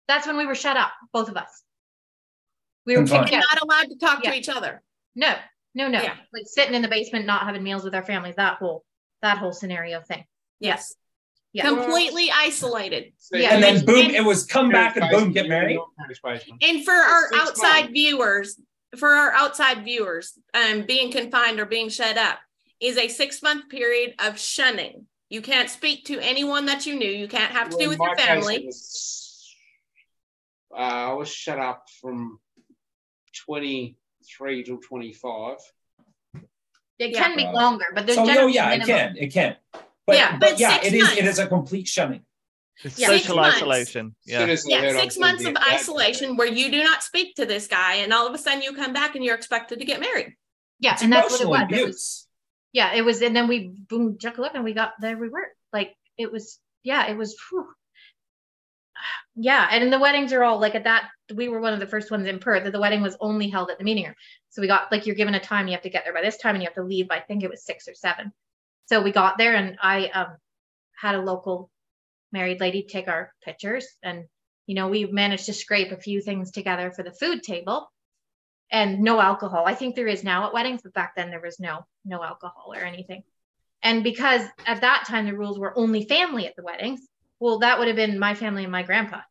[0.09, 1.63] That's when we were shut up, both of us.
[2.91, 3.29] We were Confined.
[3.31, 4.33] kicked not allowed to talk Yeah.
[4.33, 4.83] to each other.
[5.15, 5.33] No,
[5.77, 6.03] no, no.
[6.03, 6.17] Yeah.
[6.33, 8.85] Like sitting in the basement, not having meals with our families, that whole
[9.23, 10.25] that whole scenario thing.
[10.59, 10.97] Yes.
[11.53, 11.69] Yeah.
[11.69, 13.13] Completely isolated.
[13.19, 13.55] So Yeah.
[13.55, 15.79] And then boom, and- it was come back and boom, get married.
[16.63, 17.93] And for our outside months.
[17.93, 18.61] viewers,
[18.99, 22.41] for our outside viewers, um, being confined or being shut up
[22.81, 25.07] is a six month period of shunning.
[25.29, 27.11] You can't speak to anyone that you knew.
[27.11, 28.69] You can't have to do with your family.
[30.73, 32.41] uh, I was shut up from
[33.45, 35.57] 23 till 25.
[36.99, 37.19] It Yeah.
[37.23, 39.57] can be longer, but there's So no, generally yeah, it can, it can.
[40.07, 41.03] But Yeah, but, but yeah, six it is.
[41.13, 41.31] It months.
[41.33, 42.25] is a complete shunning.
[42.83, 43.07] It's Yeah.
[43.09, 43.57] social Six months.
[43.57, 44.17] isolation.
[44.27, 44.47] As Yeah.
[44.47, 47.67] as they heard Yeah, six months of isolation where you do not speak to this
[47.69, 50.37] guy, and all of a sudden you come back and you're expected to get married.
[50.79, 51.79] Yeah, It's and that's what it emotional was.
[51.81, 52.27] It was.
[52.73, 55.17] Yeah, it was, and then we boom, chuckle look, and we got there.
[55.17, 56.59] We were like, it was.
[56.83, 57.37] Yeah, it was.
[57.51, 57.67] whew.
[59.37, 61.09] Yeah, and the weddings are all like at that.
[61.35, 62.65] We were one of the first ones in Perth.
[62.65, 64.15] That the wedding was only held at the meeting room.
[64.51, 65.67] So we got like you're given a time.
[65.67, 67.09] You have to get there by this time, and you have to leave.
[67.09, 68.33] By, I think it was six or seven.
[68.87, 70.37] So we got there, and I um
[70.97, 71.71] had a local
[72.33, 74.25] married lady take our pictures, and
[74.67, 77.91] you know we managed to scrape a few things together for the food table
[78.71, 79.65] and no alcohol.
[79.67, 82.73] I think there is now at weddings, but back then there was no no alcohol
[82.75, 83.23] or anything.
[83.83, 87.01] And because at that time the rules were only family at the weddings,
[87.41, 89.23] well, that would have been my family and my grandpa.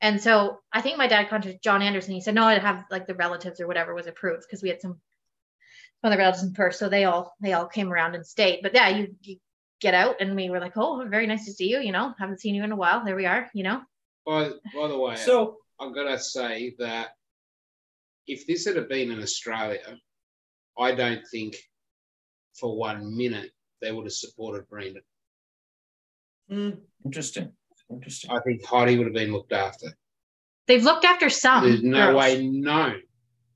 [0.00, 2.14] And so I think my dad contacted John Anderson.
[2.14, 4.80] He said, no, I'd have like the relatives or whatever was approved because we had
[4.80, 5.00] some
[6.00, 6.76] some other relatives in Perth.
[6.76, 8.60] So they all they all came around and stayed.
[8.62, 9.36] But yeah, you, you
[9.80, 11.78] get out and we were like, oh, very nice to see you.
[11.78, 13.04] You know, haven't seen you in a while.
[13.04, 13.48] There we are.
[13.54, 13.82] You know.
[14.26, 17.10] By, by the way, So I'm gonna say that
[18.26, 19.98] if this had been in Australia,
[20.78, 21.56] I don't think
[22.54, 25.02] for one minute they would have supported Brandon.
[26.50, 26.78] Mm.
[27.04, 27.52] interesting.
[27.90, 28.30] Interesting.
[28.30, 29.88] I think Heidi would have been looked after.
[30.66, 31.64] They've looked after some.
[31.64, 32.16] There's no girls.
[32.16, 33.02] way known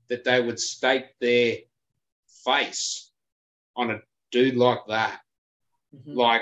[0.09, 1.57] that they would stake their
[2.45, 3.11] face
[3.75, 3.99] on a
[4.31, 5.21] dude like that,
[5.95, 6.15] Mhm.
[6.15, 6.41] like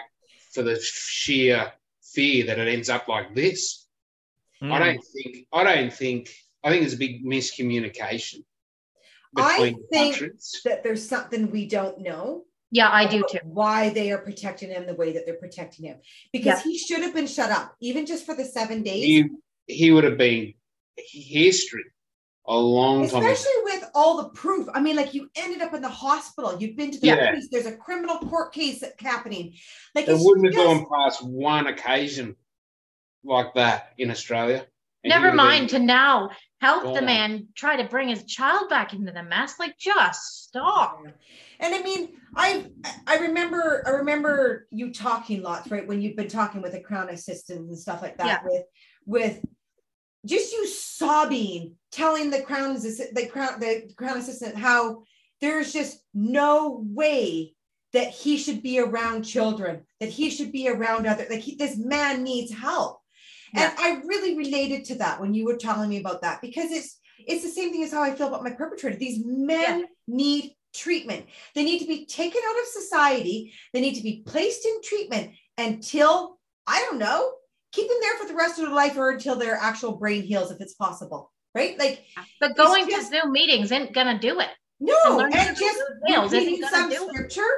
[0.52, 1.72] for the sheer
[2.02, 3.86] fear that it ends up like this.
[4.62, 4.80] I Mm.
[4.80, 5.48] don't think.
[5.54, 6.30] I don't think.
[6.64, 8.44] I think there's a big miscommunication
[9.36, 10.62] I between think- countries.
[10.66, 12.47] That there's something we don't know.
[12.72, 13.40] Yeah, I do too.
[13.44, 15.98] Why they are protecting him the way that they're protecting him.
[16.34, 16.72] Because Yeah.
[16.72, 19.04] he should have been shut up, even just for the seven days.
[19.04, 19.26] He
[19.70, 20.54] he would have been
[20.96, 21.84] history
[22.46, 23.22] a long time.
[23.24, 24.68] Especially with all the proof.
[24.74, 26.58] I mean, like you ended up in the hospital.
[26.60, 27.32] You've been to the Yeah.
[27.32, 27.50] police.
[27.52, 29.56] There's a criminal court case happening.
[29.94, 32.38] Like They it's wouldn't have gone past one occasion
[33.26, 34.66] like that in Australia.
[35.04, 37.06] And Never would have mind to now help the gone.
[37.06, 39.60] man try to bring his child back into the mess.
[39.60, 41.04] Like, just stop.
[41.60, 42.66] And I mean, I
[43.06, 45.88] I remember I remember you talking lots, right?
[45.88, 48.64] When you've been talking with the crown assistants and stuff like that, with
[49.06, 49.46] with
[50.26, 55.04] just you sobbing, telling the crown assi- the crown the crown assistant how
[55.42, 57.54] there's just no way
[57.94, 61.78] that he should be around children, that he should be around other like he, this
[61.78, 63.00] man needs help.
[63.58, 67.00] And I really related to that when you were telling me about that because it's
[67.28, 68.96] it's the same thing as how I feel about my perpetrator.
[68.98, 71.26] These men need treatment.
[71.56, 73.54] They need to be taken out of society.
[73.74, 76.38] They need to be placed in treatment until
[76.68, 77.32] I don't know,
[77.72, 80.52] keep them there for the rest of their life or until their actual brain heals
[80.52, 81.32] if it's possible.
[81.56, 81.78] Right?
[81.80, 82.06] Like
[82.40, 84.50] But going just- to Zoom meetings isn't gonna do it.
[84.80, 87.52] no, And learning and to just do nails isn't repeating gonna some scripture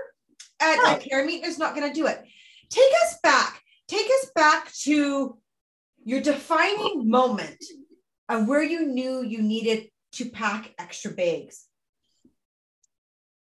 [0.61, 0.95] at No.
[0.95, 2.21] a care meeting is not going to do it.
[2.69, 3.61] Take us back.
[3.87, 5.37] Take us back to
[6.09, 7.63] your defining moment
[8.29, 11.65] of where you knew you needed to pack extra bags.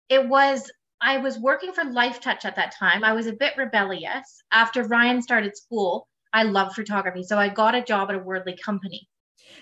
[0.10, 0.72] it was
[1.02, 3.04] I was working for Lifetouch at that time.
[3.06, 4.44] I was a bit rebellious.
[4.52, 7.24] After Ryan started school, I love photography.
[7.24, 9.08] So I got a job at a Wordly company.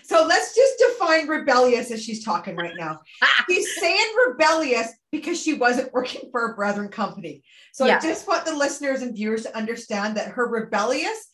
[0.02, 2.98] So let's just define rebellious as she's talking right now.
[3.48, 7.42] She's saying rebellious because she wasn't working for a brethren company.
[7.72, 7.98] So Yeah.
[7.98, 11.28] I just want the listeners and viewers to understand that her rebellious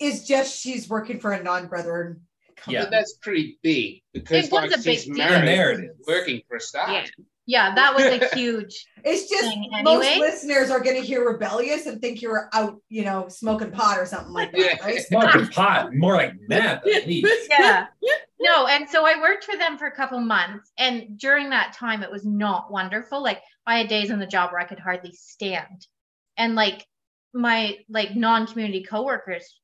[0.00, 2.20] is just she's working for a non-brethren
[2.56, 2.74] company.
[2.76, 2.84] Yeah.
[2.84, 5.16] But that's pretty big because It was like a big she's deal.
[5.16, 6.06] married, There it is.
[6.06, 6.90] working for a start.
[6.90, 7.06] Yeah.
[7.48, 11.86] Yeah, that was a huge It's just thing most listeners are going to hear rebellious
[11.86, 14.84] and think you're out, you know, smoking pot or something like that, Yeah.
[14.84, 14.98] right?
[15.00, 16.82] Smoking pot, more like meth.
[16.86, 17.86] yeah.
[18.40, 20.72] No, and so I worked for them for a couple months.
[20.76, 23.22] And during that time, it was not wonderful.
[23.22, 25.86] Like I had days on the job where I could hardly stand.
[26.36, 26.84] And like
[27.32, 29.60] my like non-community coworkers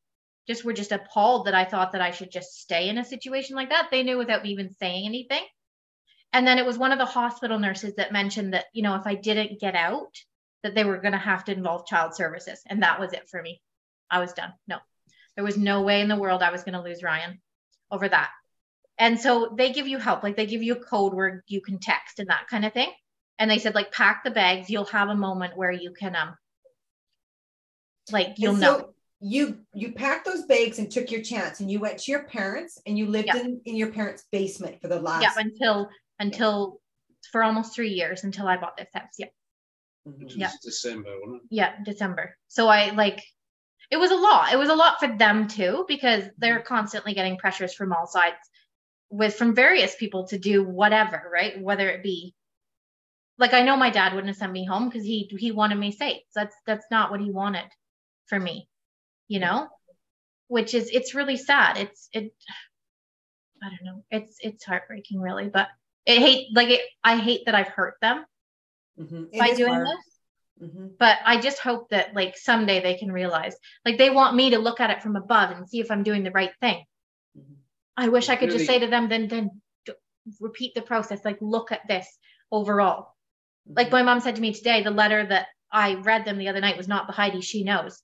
[0.48, 3.56] just were just appalled that I thought that I should just stay in a situation
[3.56, 3.88] like that.
[3.90, 5.44] They knew without me even saying anything.
[6.32, 9.06] And then it was one of the hospital nurses that mentioned that, you know, if
[9.06, 10.16] I didn't get out,
[10.62, 12.60] that they were going to have to involve child services.
[12.66, 13.60] And that was it for me.
[14.10, 14.52] I was done.
[14.66, 14.78] No,
[15.36, 17.40] there was no way in the world I was going to lose Ryan
[17.90, 18.30] over that.
[18.98, 21.78] And so they give you help, like they give you a code where you can
[21.78, 22.90] text and that kind of thing.
[23.38, 24.70] And they said, like, pack the bags.
[24.70, 26.36] You'll have a moment where you can, um,
[28.12, 28.94] like, you'll And know.
[29.22, 32.24] So you you packed those bags and took your chance and you went to your
[32.24, 33.40] parents and you lived Yeah.
[33.40, 36.80] in, in your parents' basement for the last Yeah, until until
[37.30, 39.14] for almost three years until I bought this house.
[39.18, 39.26] Yeah,
[40.08, 40.32] Mhm.
[40.36, 40.50] Yeah.
[40.62, 41.48] December, wasn't it?
[41.50, 42.36] yeah, December.
[42.48, 43.22] So I like
[43.90, 44.52] it was a lot.
[44.52, 48.36] It was a lot for them too because they're constantly getting pressures from all sides
[49.10, 51.60] with from various people to do whatever, right?
[51.60, 52.34] Whether it be
[53.38, 55.92] like I know my dad wouldn't have sent me home because he he wanted me
[55.92, 56.22] safe.
[56.34, 57.66] That's that's not what he wanted
[58.26, 58.68] for me,
[59.28, 59.68] you know.
[60.48, 61.78] Which is it's really sad.
[61.78, 62.32] It's it.
[63.62, 64.04] I don't know.
[64.10, 65.48] It's it's heartbreaking, really.
[65.48, 65.68] But
[66.04, 66.80] it hate like it.
[67.02, 68.24] I hate that I've hurt them
[68.98, 69.38] Mhm.
[69.38, 69.86] By doing hard.
[69.88, 70.98] this Mhm.
[70.98, 73.56] but I just hope that like someday they can realize
[73.86, 76.22] like they want me to look at it from above and see if I'm doing
[76.24, 76.84] the right thing.
[77.38, 77.56] Mhm.
[77.96, 79.94] I wish I could Really- just say to them, then then d-
[80.40, 81.24] repeat the process.
[81.24, 82.06] Like look at this
[82.50, 83.16] overall.
[83.66, 83.96] Like Mm-hmm.
[83.96, 86.76] my mom said to me today, the letter that I read them the other night
[86.76, 88.02] was not the Heidi she knows.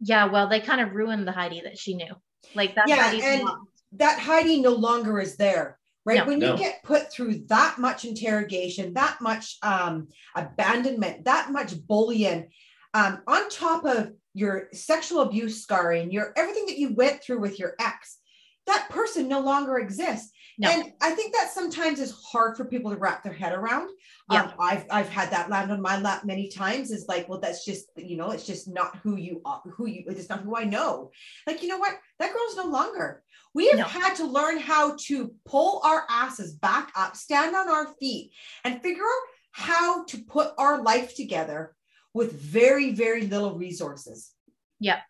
[0.00, 2.14] Yeah, well, they kind of ruined the Heidi that she knew.
[2.54, 3.68] Like that's Yeah, Heidi's and- mom.
[3.92, 6.18] that Heidi no longer is there, right?
[6.18, 6.26] No.
[6.26, 6.52] when No.
[6.52, 12.50] you get put through that much interrogation, that much um, abandonment, that much bullying,
[12.94, 17.58] um, on top of your sexual abuse scarring, your everything that you went through with
[17.58, 18.18] your ex,
[18.66, 20.30] that person no longer exists.
[20.60, 20.68] No.
[20.68, 23.90] And I think that sometimes is hard for people to wrap their head around.
[24.30, 24.42] Yeah.
[24.42, 26.90] Um, I've I've had that land on my lap many times.
[26.90, 30.04] Is like, well, that's just you know, it's just not who you are, who you.
[30.08, 31.12] It's not who I know.
[31.46, 31.94] Like, you know what?
[32.18, 33.22] That girl's no longer.
[33.54, 33.84] We have No.
[33.84, 38.32] had to learn how to pull our asses back up, stand on our feet,
[38.64, 41.74] and figure out how to put our life together
[42.14, 44.32] with very, very little resources.
[44.80, 45.00] Yeah.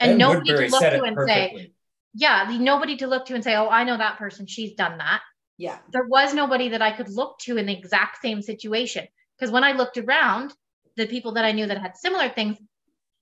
[0.00, 1.74] And Ben nobody Woodbury to look to it and say, perfectly.
[2.18, 4.46] Yeah, nobody to look to and say, oh, I know that person.
[4.46, 5.20] She's done that.
[5.56, 5.78] Yeah.
[5.92, 9.06] there was nobody that I could look to in the exact same situation.
[9.36, 10.52] Because when I looked around,
[10.96, 12.56] the people that I knew that had similar things,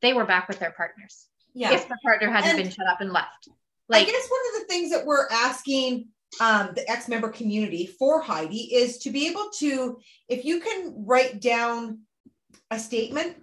[0.02, 1.26] they were back with their partners.
[1.54, 1.72] Yeah.
[1.72, 3.48] If the partner hadn't And- been shut up and left.
[3.88, 6.08] Like, I guess one of the things that we're asking
[6.40, 11.40] um, the ex-member community for Heidi is to be able to, if you can write
[11.40, 12.00] down
[12.70, 13.36] a statement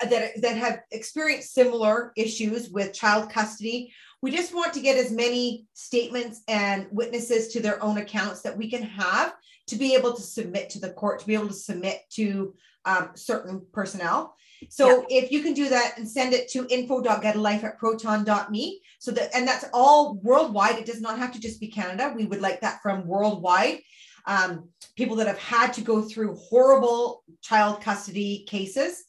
[0.00, 3.92] that that have experienced similar issues with child custody.
[4.20, 8.56] We just want to get as many statements and witnesses to their own accounts that
[8.56, 9.34] we can have
[9.68, 12.54] to be able to submit to the court, to be able to submit to
[12.84, 14.34] um, certain personnel.
[14.70, 18.80] So if you can do that and send it to info.getalife at proton.me.
[18.98, 20.78] So that, and that's all worldwide.
[20.78, 22.12] It does not have to just be Canada.
[22.16, 23.80] We would like that from worldwide.
[24.26, 29.04] Um, people that have had to go through horrible child custody cases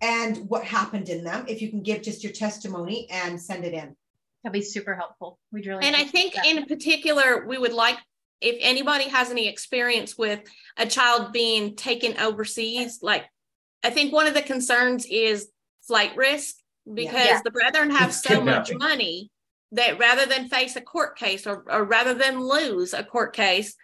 [0.00, 1.44] and what happened in them.
[1.46, 3.94] If you can give just your testimony and send it in.
[4.46, 5.40] That'd be super helpful.
[5.50, 6.46] We'd really And I think that.
[6.46, 7.98] in particular, we would like,
[8.40, 10.40] if anybody has any experience with
[10.76, 13.24] a child being taken overseas, like,
[13.82, 15.48] I think one of the concerns is
[15.86, 16.54] flight risk.
[16.94, 17.40] because Yeah.
[17.42, 19.28] the brethren have It's so much money
[19.72, 23.74] that rather than face a court case or, or rather than lose a court case,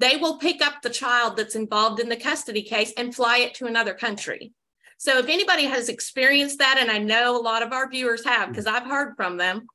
[0.00, 3.54] they will pick up the child that's involved in the custody case and fly it
[3.54, 4.52] to another country.
[4.98, 8.48] So if anybody has experienced that, and I know a lot of our viewers have,
[8.48, 8.72] because mm.
[8.72, 9.68] I've heard from them,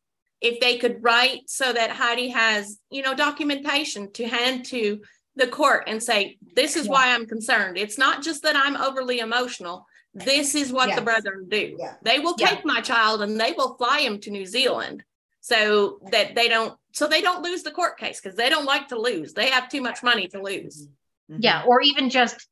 [0.44, 5.02] if they could write so that Heidi has, you know, documentation to hand to
[5.38, 6.92] the court and say, this is Yeah.
[6.92, 7.78] why I'm concerned.
[7.78, 9.88] It's not just that I'm overly emotional.
[10.14, 11.04] This is what the Yes.
[11.04, 11.76] brethren do.
[11.80, 11.96] Yeah.
[12.04, 12.50] They will Yeah.
[12.50, 15.04] take my child and they will fly him to New Zealand
[15.40, 18.90] so that they don't so they don't lose the court case because they don't like
[18.90, 19.34] to lose.
[19.34, 20.88] They have too much money to lose.
[21.32, 21.42] Mm-hmm.
[21.42, 21.64] Yeah.
[21.66, 22.48] Or even just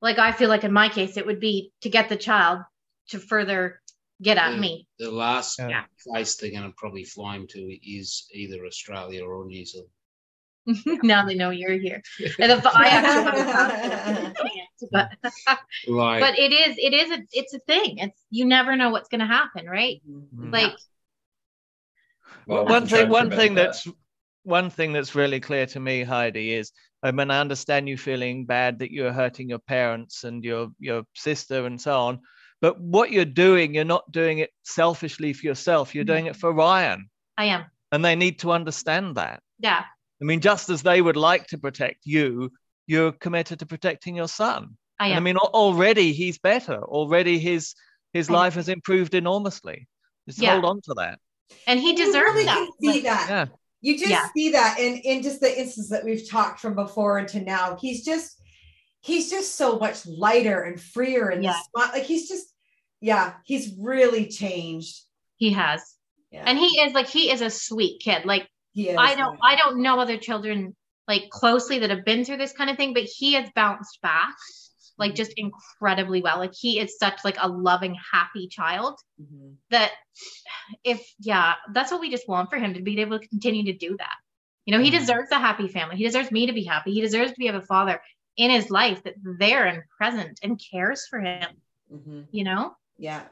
[0.00, 2.62] like I feel like in my case, it would be to get the child
[3.10, 3.80] to further
[4.22, 4.60] get at Yeah.
[4.60, 4.86] me.
[4.98, 5.84] The last Yeah.
[6.06, 9.90] place they're going to probably fly him to is either Australia or New Zealand.
[11.04, 12.02] now they know you're here.
[12.40, 15.10] And if I actually have a passport, I can't, but
[15.86, 17.98] Like, but it is it is a it's a thing.
[17.98, 20.02] It's you never know what's gonna happen, right?
[20.08, 20.50] Mm-hmm.
[20.50, 20.72] Like
[22.46, 23.66] Well, one thing one thing that.
[23.66, 23.88] that's
[24.42, 26.70] one thing that's really clear to me heidi is
[27.02, 31.02] i mean i understand you feeling bad that you're hurting your parents and your your
[31.16, 32.20] sister and so on
[32.66, 36.50] but what you're doing you're not doing it selfishly for yourself you're doing it for
[36.52, 37.08] ryan
[37.38, 37.62] I am.
[37.92, 39.82] and they need to understand that Yeah.
[40.20, 42.50] i mean just as they would like to protect you
[42.88, 45.22] you're committed to protecting your son I And am.
[45.22, 46.78] I mean, already he's better.
[46.82, 47.74] Already his
[48.14, 48.38] his I know.
[48.40, 49.78] life has improved enormously.
[50.26, 50.52] Just Yeah.
[50.52, 51.18] hold on to that.
[51.68, 52.56] and he You deserves really that.
[52.56, 53.26] can see that.
[53.28, 53.46] Yeah.
[53.86, 54.26] You just Yeah.
[54.34, 57.76] see that in in just the instance that we've talked from before and to now.
[57.84, 58.40] He's just
[59.08, 61.60] he's just so much lighter and freer and Yeah.
[61.70, 61.92] smart.
[61.96, 62.46] Like he's just
[63.00, 65.02] yeah, he's really changed.
[65.36, 65.94] he has.
[66.30, 66.44] Yeah.
[66.46, 68.24] And he is like he is a sweet kid.
[68.24, 68.96] Like is.
[68.98, 70.74] I don't I don't know other children
[71.08, 74.34] like closely that have been through this kind of thing, but he has bounced back
[74.98, 76.38] like just incredibly well.
[76.38, 79.54] Like he is such like a loving, happy child Mhm.
[79.70, 79.92] that
[80.84, 83.78] if yeah, that's what we just want for him to be able to continue to
[83.78, 84.16] do that.
[84.64, 84.98] You know, he Mhm.
[84.98, 85.96] deserves a happy family.
[85.96, 86.92] He deserves me to be happy.
[86.92, 88.00] He deserves to be have a father
[88.36, 92.26] in his life that's there and present and cares for him, Mhm.
[92.32, 92.74] you know?
[92.98, 93.22] Yeah.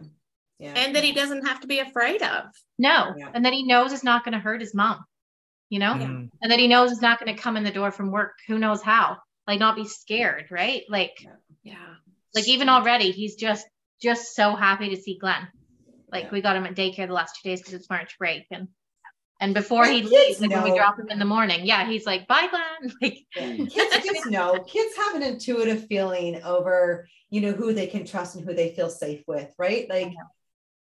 [0.59, 0.75] Yeah.
[0.77, 2.45] And that he doesn't have to be afraid of.
[2.79, 3.15] No.
[3.17, 3.31] Yeah.
[3.35, 5.05] And that he knows it's not going to hurt his mom,
[5.69, 5.95] you know?
[5.95, 6.31] Mm.
[6.41, 8.35] And that he knows it's not going to come in the door from work.
[8.47, 9.19] Who knows how?
[9.47, 10.83] Like, not be scared, right?
[10.89, 11.17] Like,
[11.62, 11.95] Yeah.
[12.35, 13.67] like even already, he's just,
[14.01, 15.49] just so happy to see Glenn.
[16.11, 16.31] Like, Yeah.
[16.31, 18.47] we got him at daycare the last two days because it's March break.
[18.51, 18.69] And,
[19.41, 22.07] and before he leaves, kids like when we drop him in the morning, yeah, he's
[22.07, 22.93] like, bye, Glenn.
[23.03, 23.66] Like, Yeah.
[24.01, 28.45] kids know kids have an intuitive feeling over you know who they can trust and
[28.45, 30.12] who they feel safe with right like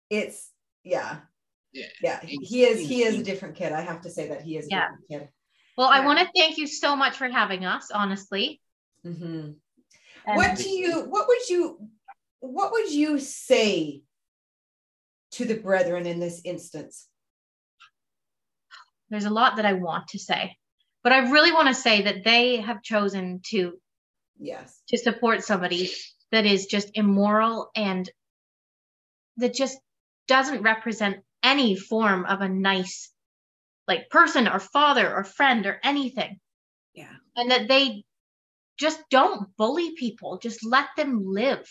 [0.09, 0.51] it's
[0.83, 1.19] yeah
[1.73, 1.87] Yeah.
[2.01, 4.67] yeah he is he is a different kid i have to say that he is
[4.67, 4.89] a Yeah.
[4.89, 5.29] different kid
[5.77, 8.61] well, I want to thank you so much for having us, honestly.
[9.07, 9.55] Mhm.
[10.27, 11.89] And what do you what would you
[12.41, 14.03] what would you say
[15.33, 17.07] to the brethren in this instance
[19.11, 20.57] there's a lot that I want to say,
[21.03, 23.73] but I really want to say that they have chosen to
[24.39, 24.83] yes.
[24.89, 25.91] to support somebody
[26.31, 28.09] that is just immoral and
[29.39, 29.79] that just
[30.27, 33.11] doesn't represent any form of a nice
[33.87, 36.39] like person or father or friend or anything.
[36.95, 37.15] Yeah.
[37.37, 38.03] and that they
[38.77, 40.39] just don't bully people.
[40.39, 41.67] Just let them live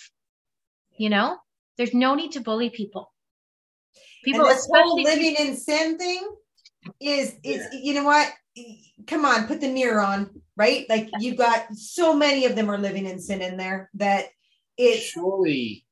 [0.98, 1.38] you know?
[1.78, 3.14] There's no need to bully people.
[4.26, 6.28] People this whole especially living in sin thing
[7.00, 8.32] is is you know what
[9.06, 12.78] come on put the mirror on right like you've got so many of them are
[12.78, 14.26] living in sin in there that
[14.78, 15.86] it's surely,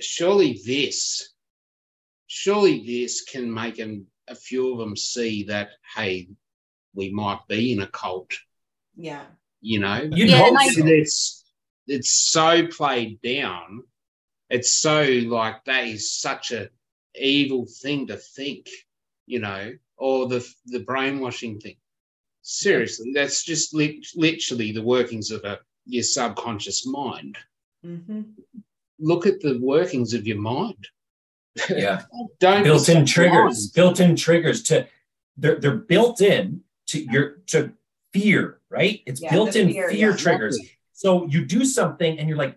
[0.00, 1.32] surely this,
[2.28, 6.28] surely this can make them, a few of them see that, hey,
[6.94, 8.32] we might be in a cult,
[8.96, 9.24] yeah
[9.60, 10.08] you know?
[10.12, 10.86] You'd Yeah, hope and I- so.
[10.86, 11.44] it's
[11.88, 13.82] it's so played down.
[14.50, 16.68] It's so like that is such a
[17.14, 18.68] evil thing to think,
[19.28, 21.76] you know, or the the brainwashing thing.
[22.42, 27.36] Seriously, that's just lit, literally the workings of a your subconscious mind.
[27.84, 28.32] Mhm.
[28.98, 30.88] Look at the workings of your mind.
[31.68, 32.02] Yeah.
[32.40, 33.12] Don't built-in surprised.
[33.14, 34.86] triggers built-in triggers to
[35.36, 37.72] they're they're built in to your to
[38.12, 40.16] fear right it's Yeah, built-in fear, fear, yeah.
[40.16, 40.58] triggers
[40.92, 42.56] so you do something and you're like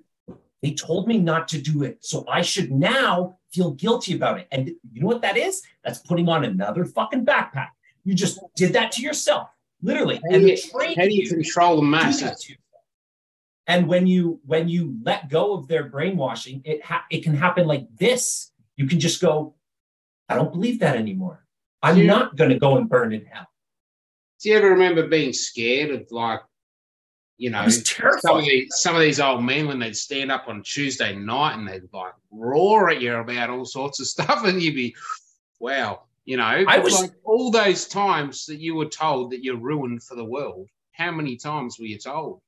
[0.63, 4.47] they told me not to do it so i should now feel guilty about it.
[4.51, 5.61] And you know what that is?
[5.83, 7.69] That's putting on another fucking backpack.
[8.03, 9.49] You just did that to yourself
[9.81, 10.15] literally.
[10.15, 12.53] How and you, the train how do you control the masses?
[13.67, 17.67] and when you when you let go of their brainwashing it ha- it can happen
[17.67, 18.51] like this.
[18.75, 19.55] You can just go
[20.29, 21.45] i don't believe that anymore.
[21.83, 23.47] I'm not going to go and burn in hell.
[24.41, 26.41] Do you ever remember being scared of like,
[27.41, 28.45] You know, was some of, terrifying.
[28.45, 31.91] these, some of these old men when they'd stand up on Tuesday night and they'd
[31.91, 34.95] like roar at you about all sorts of stuff, and you'd be,
[35.59, 39.57] wow, you know, I was- like all those times that you were told that you're
[39.57, 40.67] ruined for the world.
[40.91, 42.41] How many times were you told?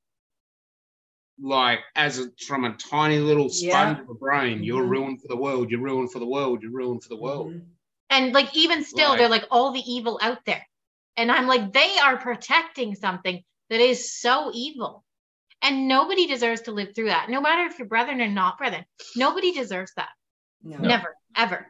[1.40, 4.00] Like as a, from a tiny little sponge Yeah.
[4.02, 4.90] of a brain, you're Mhm.
[4.90, 5.70] ruined for the world.
[5.72, 6.62] You're ruined for the world.
[6.62, 7.52] You're ruined for the world.
[7.52, 7.62] Mhm.
[8.10, 9.18] And like even still, Right.
[9.18, 10.64] they're like all the evil out there.
[11.16, 15.04] And I'm like, they are protecting something that is so evil.
[15.62, 17.30] And nobody deserves to live through that.
[17.30, 18.84] No matter if you're brethren or not brethren.
[19.16, 20.10] Nobody deserves that.
[20.62, 20.76] No.
[20.78, 21.66] Never, ever.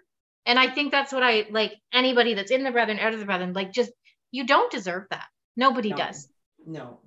[0.46, 3.26] And I think that's what I like anybody that's in the brethren, out of the
[3.26, 3.92] brethren, like just
[4.30, 5.26] you don't deserve that.
[5.56, 5.96] Nobody No.
[5.96, 6.28] does,
[6.66, 7.00] No.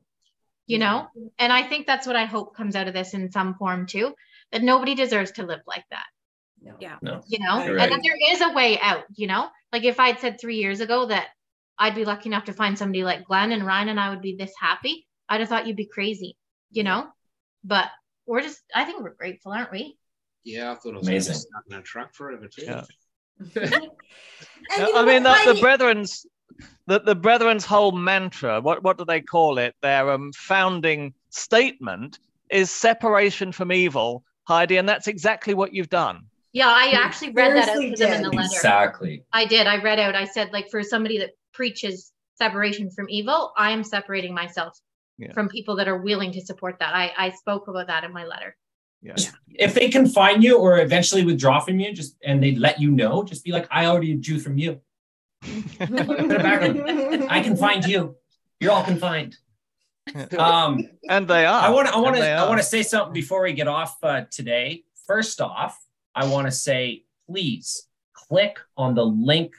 [0.65, 1.07] you know?
[1.37, 4.15] And I think that's what I hope comes out of this in some form too,
[4.51, 6.05] that nobody deserves to live like that.
[6.61, 6.75] No.
[6.79, 6.97] Yeah.
[7.27, 10.19] you know, You're and that there is a way out, you know, like if I'd
[10.19, 11.27] said three years ago that
[11.79, 14.35] I'd be lucky enough to find somebody like Glenn and Ryan and I would be
[14.35, 16.35] this happy, I'd have thought you'd be crazy,
[16.71, 17.07] you know,
[17.63, 17.89] but
[18.25, 19.97] we're just, I think we're grateful, aren't we?
[20.43, 21.33] Yeah, I thought I was Amazing.
[21.33, 21.49] Amazing.
[21.49, 22.63] stuck in a truck forever too.
[22.65, 22.83] Yeah.
[24.75, 26.25] And you know I mean, what, that, the Brethren's
[26.87, 28.61] the, the Brethren's whole mantra.
[28.61, 29.75] What what do they call it?
[29.81, 32.19] Their um, founding statement
[32.49, 36.25] is separation from evil, Heidi, and that's exactly what you've done.
[36.53, 38.49] Yeah, I actually read that out to them in the letter.
[38.51, 39.23] Exactly.
[39.31, 39.67] I did.
[39.67, 43.83] I read out, I said, like, for somebody that preaches separation from evil, I am
[43.83, 44.73] separating myself
[45.17, 45.33] Yeah.
[45.33, 46.93] from people that are willing to support that.
[46.93, 48.55] I, I spoke about that in my letter.
[49.01, 49.15] Yeah.
[49.67, 52.89] If they can find you or eventually withdraw from you, just and they let you
[52.91, 54.71] know, just be like, I already drew from you.
[55.79, 57.27] Put it back on.
[57.37, 58.15] I can find you.
[58.59, 59.33] You're all confined.
[60.37, 61.61] Um, And they are.
[61.67, 61.93] I want to.
[61.93, 62.27] I want to.
[62.41, 64.83] I want to say something before we get off uh, today.
[65.05, 65.77] First off,
[66.15, 69.51] I want to say, please click on the link.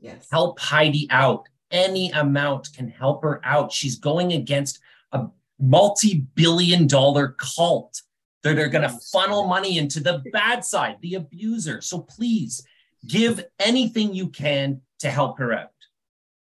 [0.00, 0.26] Yes.
[0.30, 1.48] Help Heidi out.
[1.70, 3.70] Any amount can help her out.
[3.70, 4.80] She's going against
[5.12, 5.26] a
[5.60, 8.02] multi-billion-dollar cult
[8.42, 11.80] that are going to funnel money into the bad side, the abuser.
[11.80, 12.62] So please
[13.06, 15.70] give anything you can to help her out.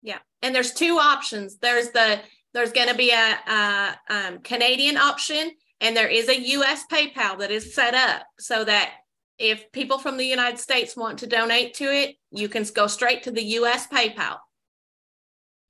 [0.02, 1.58] Yeah, and there's two options.
[1.58, 2.20] There's the
[2.54, 5.50] there's going to be a, a um, Canadian option,
[5.80, 6.84] and there is a U.S.
[6.90, 8.92] PayPal that is set up so that
[9.38, 13.22] if people from the United States want to donate to it, you can go straight
[13.24, 13.86] to the U.S.
[13.86, 14.38] PayPal.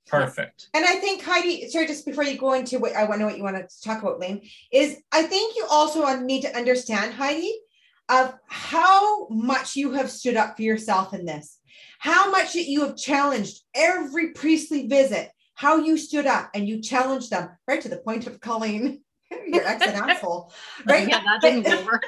[0.07, 0.69] Perfect.
[0.73, 3.25] And I think Heidi, sorry, just before you go into what I want to know
[3.27, 4.41] what you want to talk about, Lane,
[4.71, 7.53] is I think you also need to understand, Heidi,
[8.09, 11.59] of how much you have stood up for yourself in this,
[11.99, 16.81] how much that you have challenged every priestly visit, how you stood up and you
[16.81, 19.03] challenged them, right to the point of calling
[19.47, 20.51] your ex an asshole,
[20.85, 21.07] right?
[21.07, 22.01] Yeah, that didn't go over.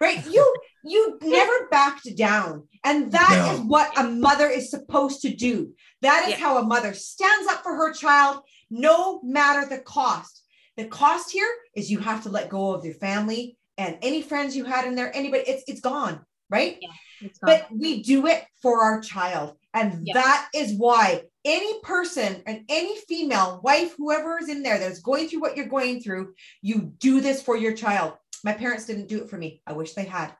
[0.00, 0.54] right you
[0.84, 3.64] you never backed down and that is No.
[3.66, 6.38] what a mother is supposed to do that is Yeah.
[6.44, 10.42] how a mother stands up for her child no matter the cost
[10.76, 14.56] the cost here is you have to let go of your family and any friends
[14.56, 16.88] you had in there anybody it's it's gone right Yeah,
[17.20, 17.48] It's gone.
[17.60, 20.14] but we do it for our child and Yeah.
[20.14, 25.28] that is why any person and any female wife whoever is in there that's going
[25.28, 28.14] through what you're going through you do this for your child
[28.44, 30.32] my parents didn't do it for me i wish they had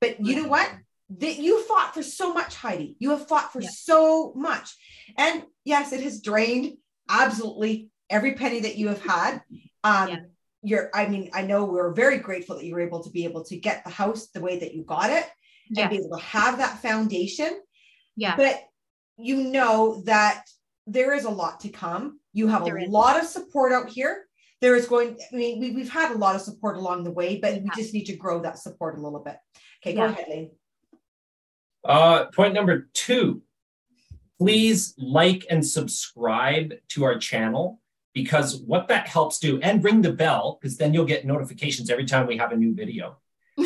[0.00, 0.70] but you know what
[1.10, 3.68] that you fought for so much heidi you have fought for Yeah.
[3.70, 4.74] so much
[5.18, 6.76] and yes it has drained
[7.08, 9.42] absolutely every penny that you have had
[9.84, 10.16] um Yeah.
[10.62, 13.44] you're i mean i know we're very grateful that you were able to be able
[13.44, 15.26] to get the house the way that you got it
[15.70, 15.82] Yeah.
[15.82, 17.50] and be able to have that foundation
[18.16, 18.36] Yeah.
[18.36, 18.58] but
[19.18, 20.44] you know that
[20.86, 22.20] there is a lot to come.
[22.32, 22.88] You have There a is.
[22.90, 24.24] lot of support out here.
[24.60, 27.38] There is going, I mean, we, we've had a lot of support along the way,
[27.38, 29.36] but We we just need to grow that support a little bit.
[29.82, 30.10] Okay, go Yeah.
[30.12, 30.50] ahead, Lane.
[31.84, 33.42] Uh, point number two,
[34.38, 37.80] please like and subscribe to our channel
[38.12, 42.06] because what that helps do, and ring the bell because then you'll get notifications every
[42.06, 43.18] time we have a new video.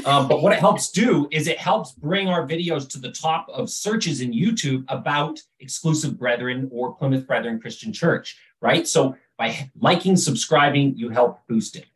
[0.06, 3.48] Um, but what it helps do is it helps bring our videos to the top
[3.48, 8.86] of searches in YouTube about exclusive brethren or Plymouth Brethren Christian Church, right?
[8.86, 11.86] So by liking, subscribing, you help boost it.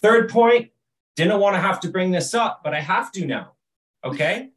[0.00, 0.70] Third point,
[1.14, 3.52] didn't want to have to bring this up, but I have to now.
[4.02, 4.50] Okay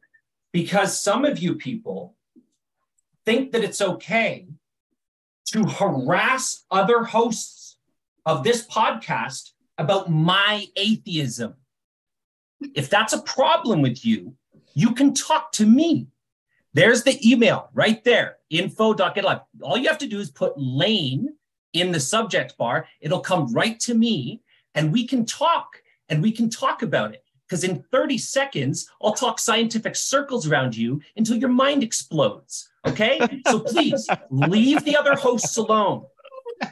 [0.52, 2.14] because some of you people
[3.24, 4.48] think that it's okay
[5.46, 7.76] to harass other hosts
[8.26, 11.54] of this podcast about my atheism.
[12.74, 14.34] If that's a problem with you,
[14.74, 16.08] you can talk to me.
[16.74, 19.42] There's the email right there info.getalife.
[19.62, 21.28] All you have to do is put lane
[21.72, 22.86] in the subject bar.
[23.00, 24.42] It'll come right to me
[24.74, 27.24] and we can talk and we can talk about it.
[27.46, 32.68] Because in 30 seconds, I'll talk scientific circles around you until your mind explodes.
[32.86, 33.18] Okay?
[33.48, 36.04] So please leave the other hosts alone.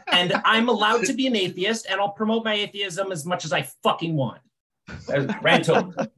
[0.09, 3.53] and I'm allowed to be an atheist, and I'll promote my atheism as much as
[3.53, 4.41] I fucking want.
[5.43, 6.09] Rant over.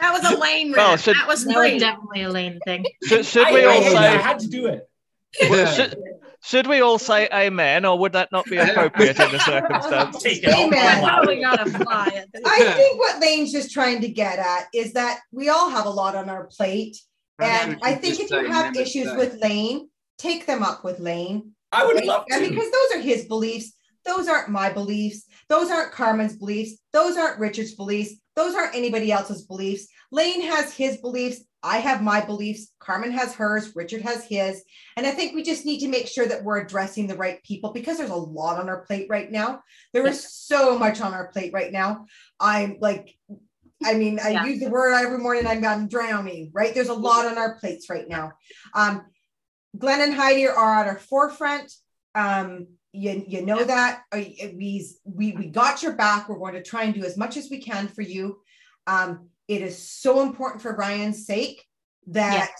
[0.00, 1.00] That was a Lane Well, rant.
[1.00, 2.84] should- that was That was definitely a Lane thing.
[3.06, 4.88] Should, should I, we I- all I say had to do it.
[5.74, 5.96] should,
[6.42, 10.16] should we all say amen, or would that not be appropriate in the circumstance?
[10.46, 10.98] I'll Amen.
[10.98, 11.24] allow it.
[11.24, 12.42] Probably gotta fly at this.
[12.46, 15.90] I think what Lane's just trying to get at is that we all have a
[15.90, 16.98] lot on our plate.
[17.38, 21.52] And I think if you have issues with Lane, take them up with Lane.
[21.72, 22.04] I would Right?
[22.06, 22.40] love to.
[22.40, 23.72] because those are his beliefs.
[24.04, 25.24] Those aren't my beliefs.
[25.48, 26.78] Those aren't Carmen's beliefs.
[26.92, 28.14] Those aren't Richard's beliefs.
[28.34, 29.88] Those aren't anybody else's beliefs.
[30.10, 31.42] Lane has his beliefs.
[31.62, 32.72] I have my beliefs.
[32.80, 33.72] Carmen has hers.
[33.76, 34.64] Richard has his.
[34.96, 37.72] And I think we just need to make sure that we're addressing the right people
[37.72, 39.62] because there's a lot on our plate right now.
[39.92, 42.06] There is so much on our plate right now.
[42.40, 43.14] I'm like,
[43.84, 44.44] I mean, I Yeah.
[44.46, 45.46] use the word every morning.
[45.46, 46.74] I'm, I'm drowning, right?
[46.74, 48.32] There's a lot on our plates right now.
[48.74, 49.04] Um,
[49.76, 51.72] Glenn and Heidi are at our forefront.
[52.14, 56.28] Um, you, you know that Uh, we, we we got your back.
[56.28, 58.40] We're going to try and do as much as we can for you.
[58.86, 61.64] Um, it is so important for Ryan's sake
[62.08, 62.50] that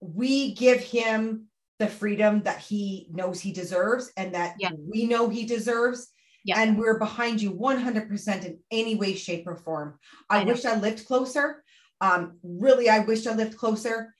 [0.00, 1.46] we give him
[1.78, 4.56] the freedom that he knows he deserves and that
[4.92, 6.08] we know he deserves.
[6.56, 9.98] And we're behind you 100% in any way, shape, or form.
[10.28, 11.62] I, I wish I lived closer.
[12.00, 14.14] Um, really, I wish I lived closer.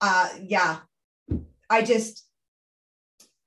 [0.00, 0.78] Uh, yeah,
[1.70, 2.27] I just,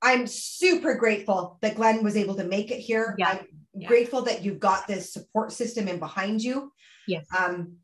[0.02, 3.14] I'm super grateful that Glenn was able to make it here.
[3.18, 3.30] Yeah.
[3.30, 3.88] I'm Yeah.
[3.88, 6.72] grateful that you've got this support system in behind you.
[7.06, 7.24] Yes.
[7.36, 7.76] Um,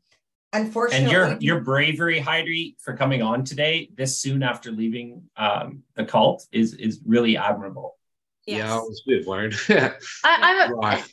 [0.53, 5.83] unfortunately, and your your bravery, Heidi, for coming on today this soon after leaving um,
[5.95, 7.97] the cult is is really admirable.
[8.45, 9.55] Yeah, I was a bit worried.
[9.69, 9.93] I,
[10.23, 11.03] I'm a,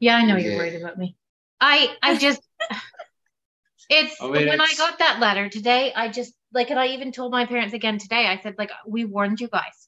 [0.00, 0.48] yeah, I know Yeah.
[0.48, 1.16] you're worried about me.
[1.60, 2.42] I I just
[3.90, 7.12] it's I mean, when I got that letter today, I just like and I even
[7.12, 8.26] told my parents again today.
[8.26, 9.87] I said like we warned you guys.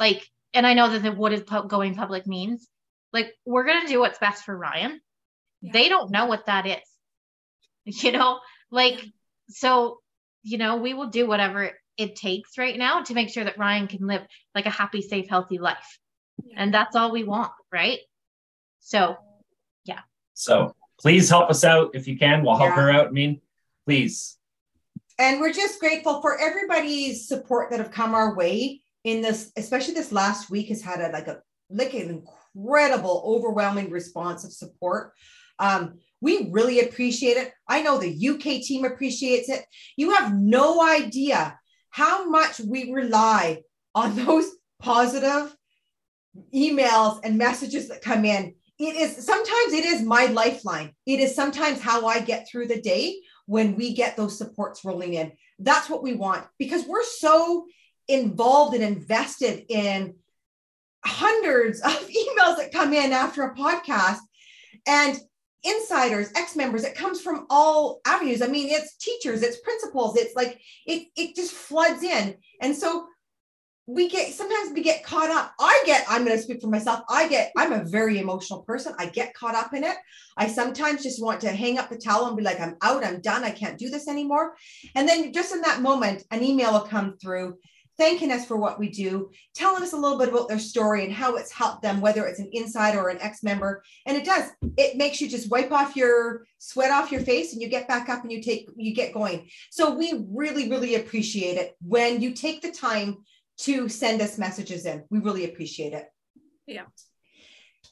[0.00, 2.68] Like and I know that the, what is pu- going public means.
[3.12, 5.00] Like we're going to do what's best for Ryan.
[5.62, 6.76] They don't know what that is.
[8.04, 8.40] You know,
[8.70, 9.02] like
[9.48, 9.98] so
[10.42, 13.86] you know, we will do whatever it takes right now to make sure that Ryan
[13.88, 14.22] can live
[14.54, 15.98] like a happy, safe, healthy life.
[16.56, 17.98] And that's all we want, right?
[18.80, 19.16] So
[19.84, 20.00] yeah.
[20.34, 22.44] So please help us out if you can.
[22.44, 22.76] We'll help Yeah.
[22.82, 23.06] her out.
[23.08, 23.40] I mean,
[23.86, 24.36] please.
[25.18, 29.94] and we're just grateful for everybody's support that have come our way in this especially
[29.94, 31.40] this last week has had a like a
[31.70, 32.22] like an
[32.56, 35.12] incredible overwhelming response of support.
[35.58, 37.52] Um we really appreciate it.
[37.68, 39.64] I know the uk team appreciates it.
[39.96, 41.58] You have no idea
[41.90, 43.62] how much we rely
[43.94, 44.46] on those
[44.80, 45.54] positive
[46.54, 48.54] emails and messages that come in.
[48.78, 50.92] It is sometimes it is my lifeline.
[51.06, 55.14] It is sometimes how i get through the day when we get those supports rolling
[55.14, 55.32] in.
[55.58, 57.66] That's what we want because we're so
[58.08, 60.14] involved and invested in
[61.04, 64.18] hundreds of emails that come in after a podcast
[64.86, 65.18] and
[65.64, 66.84] insiders, ex members.
[66.84, 68.42] It comes from all avenues.
[68.42, 72.36] I mean, it's teachers, it's principals, it's like it, it just floods in.
[72.60, 73.06] And so
[73.86, 75.54] we get sometimes we get caught up.
[75.58, 77.00] I get, I'm going to speak for myself.
[77.08, 78.94] I get, I'm a very emotional person.
[78.98, 79.96] I get caught up in it.
[80.36, 83.22] I sometimes just want to hang up the towel and be like, I'm out, I'm
[83.22, 84.54] done, I can't do this anymore.
[84.94, 87.56] And then just in that moment, an email will come through
[87.98, 91.12] thanking us for what we do, telling us a little bit about their story and
[91.12, 93.82] how it's helped them, whether it's an insider or an ex member.
[94.06, 97.60] And it does, it makes you just wipe off your sweat off your face and
[97.60, 99.48] you get back up and you take, you get going.
[99.70, 103.18] So we really, really appreciate it when you take the time
[103.62, 105.02] to send us messages in.
[105.10, 106.06] We really appreciate it.
[106.66, 106.84] Yeah.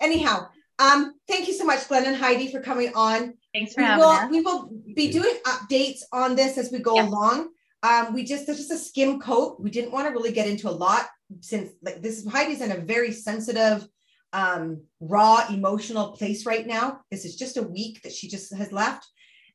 [0.01, 0.49] Anyhow,
[0.79, 3.35] um, thank you so much, Glenn and Heidi, for coming on.
[3.53, 4.31] thanks for We having will, us.
[4.31, 7.09] we will be doing updates on this as we go Yeah.
[7.09, 7.49] along.
[7.87, 9.61] Um, we just there's just a skim coat.
[9.61, 11.07] We didn't want to really get into a lot
[11.41, 13.87] since like this is Heidi's in a very sensitive,
[14.33, 17.01] um, raw emotional place right now.
[17.11, 19.07] This is just a week that she just has left.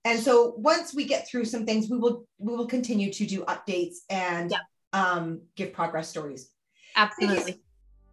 [0.06, 3.44] And so once we get through some things, we will we will continue to do
[3.46, 4.58] updates and Yeah.
[4.94, 6.52] um, give progress stories.
[6.96, 7.62] Absolutely.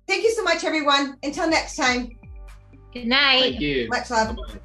[0.07, 1.17] Thank you so much, everyone.
[1.23, 2.11] Until next time,
[2.93, 3.43] Good night.
[3.43, 3.89] Thank you.
[3.89, 4.37] much love.
[4.37, 4.61] To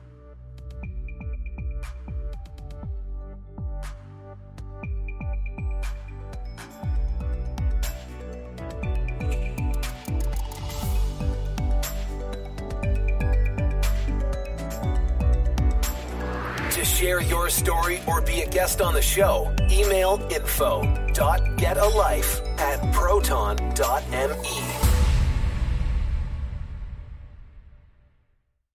[17.03, 24.92] share your story or be a guest on the show, email info.getalife at proton.me.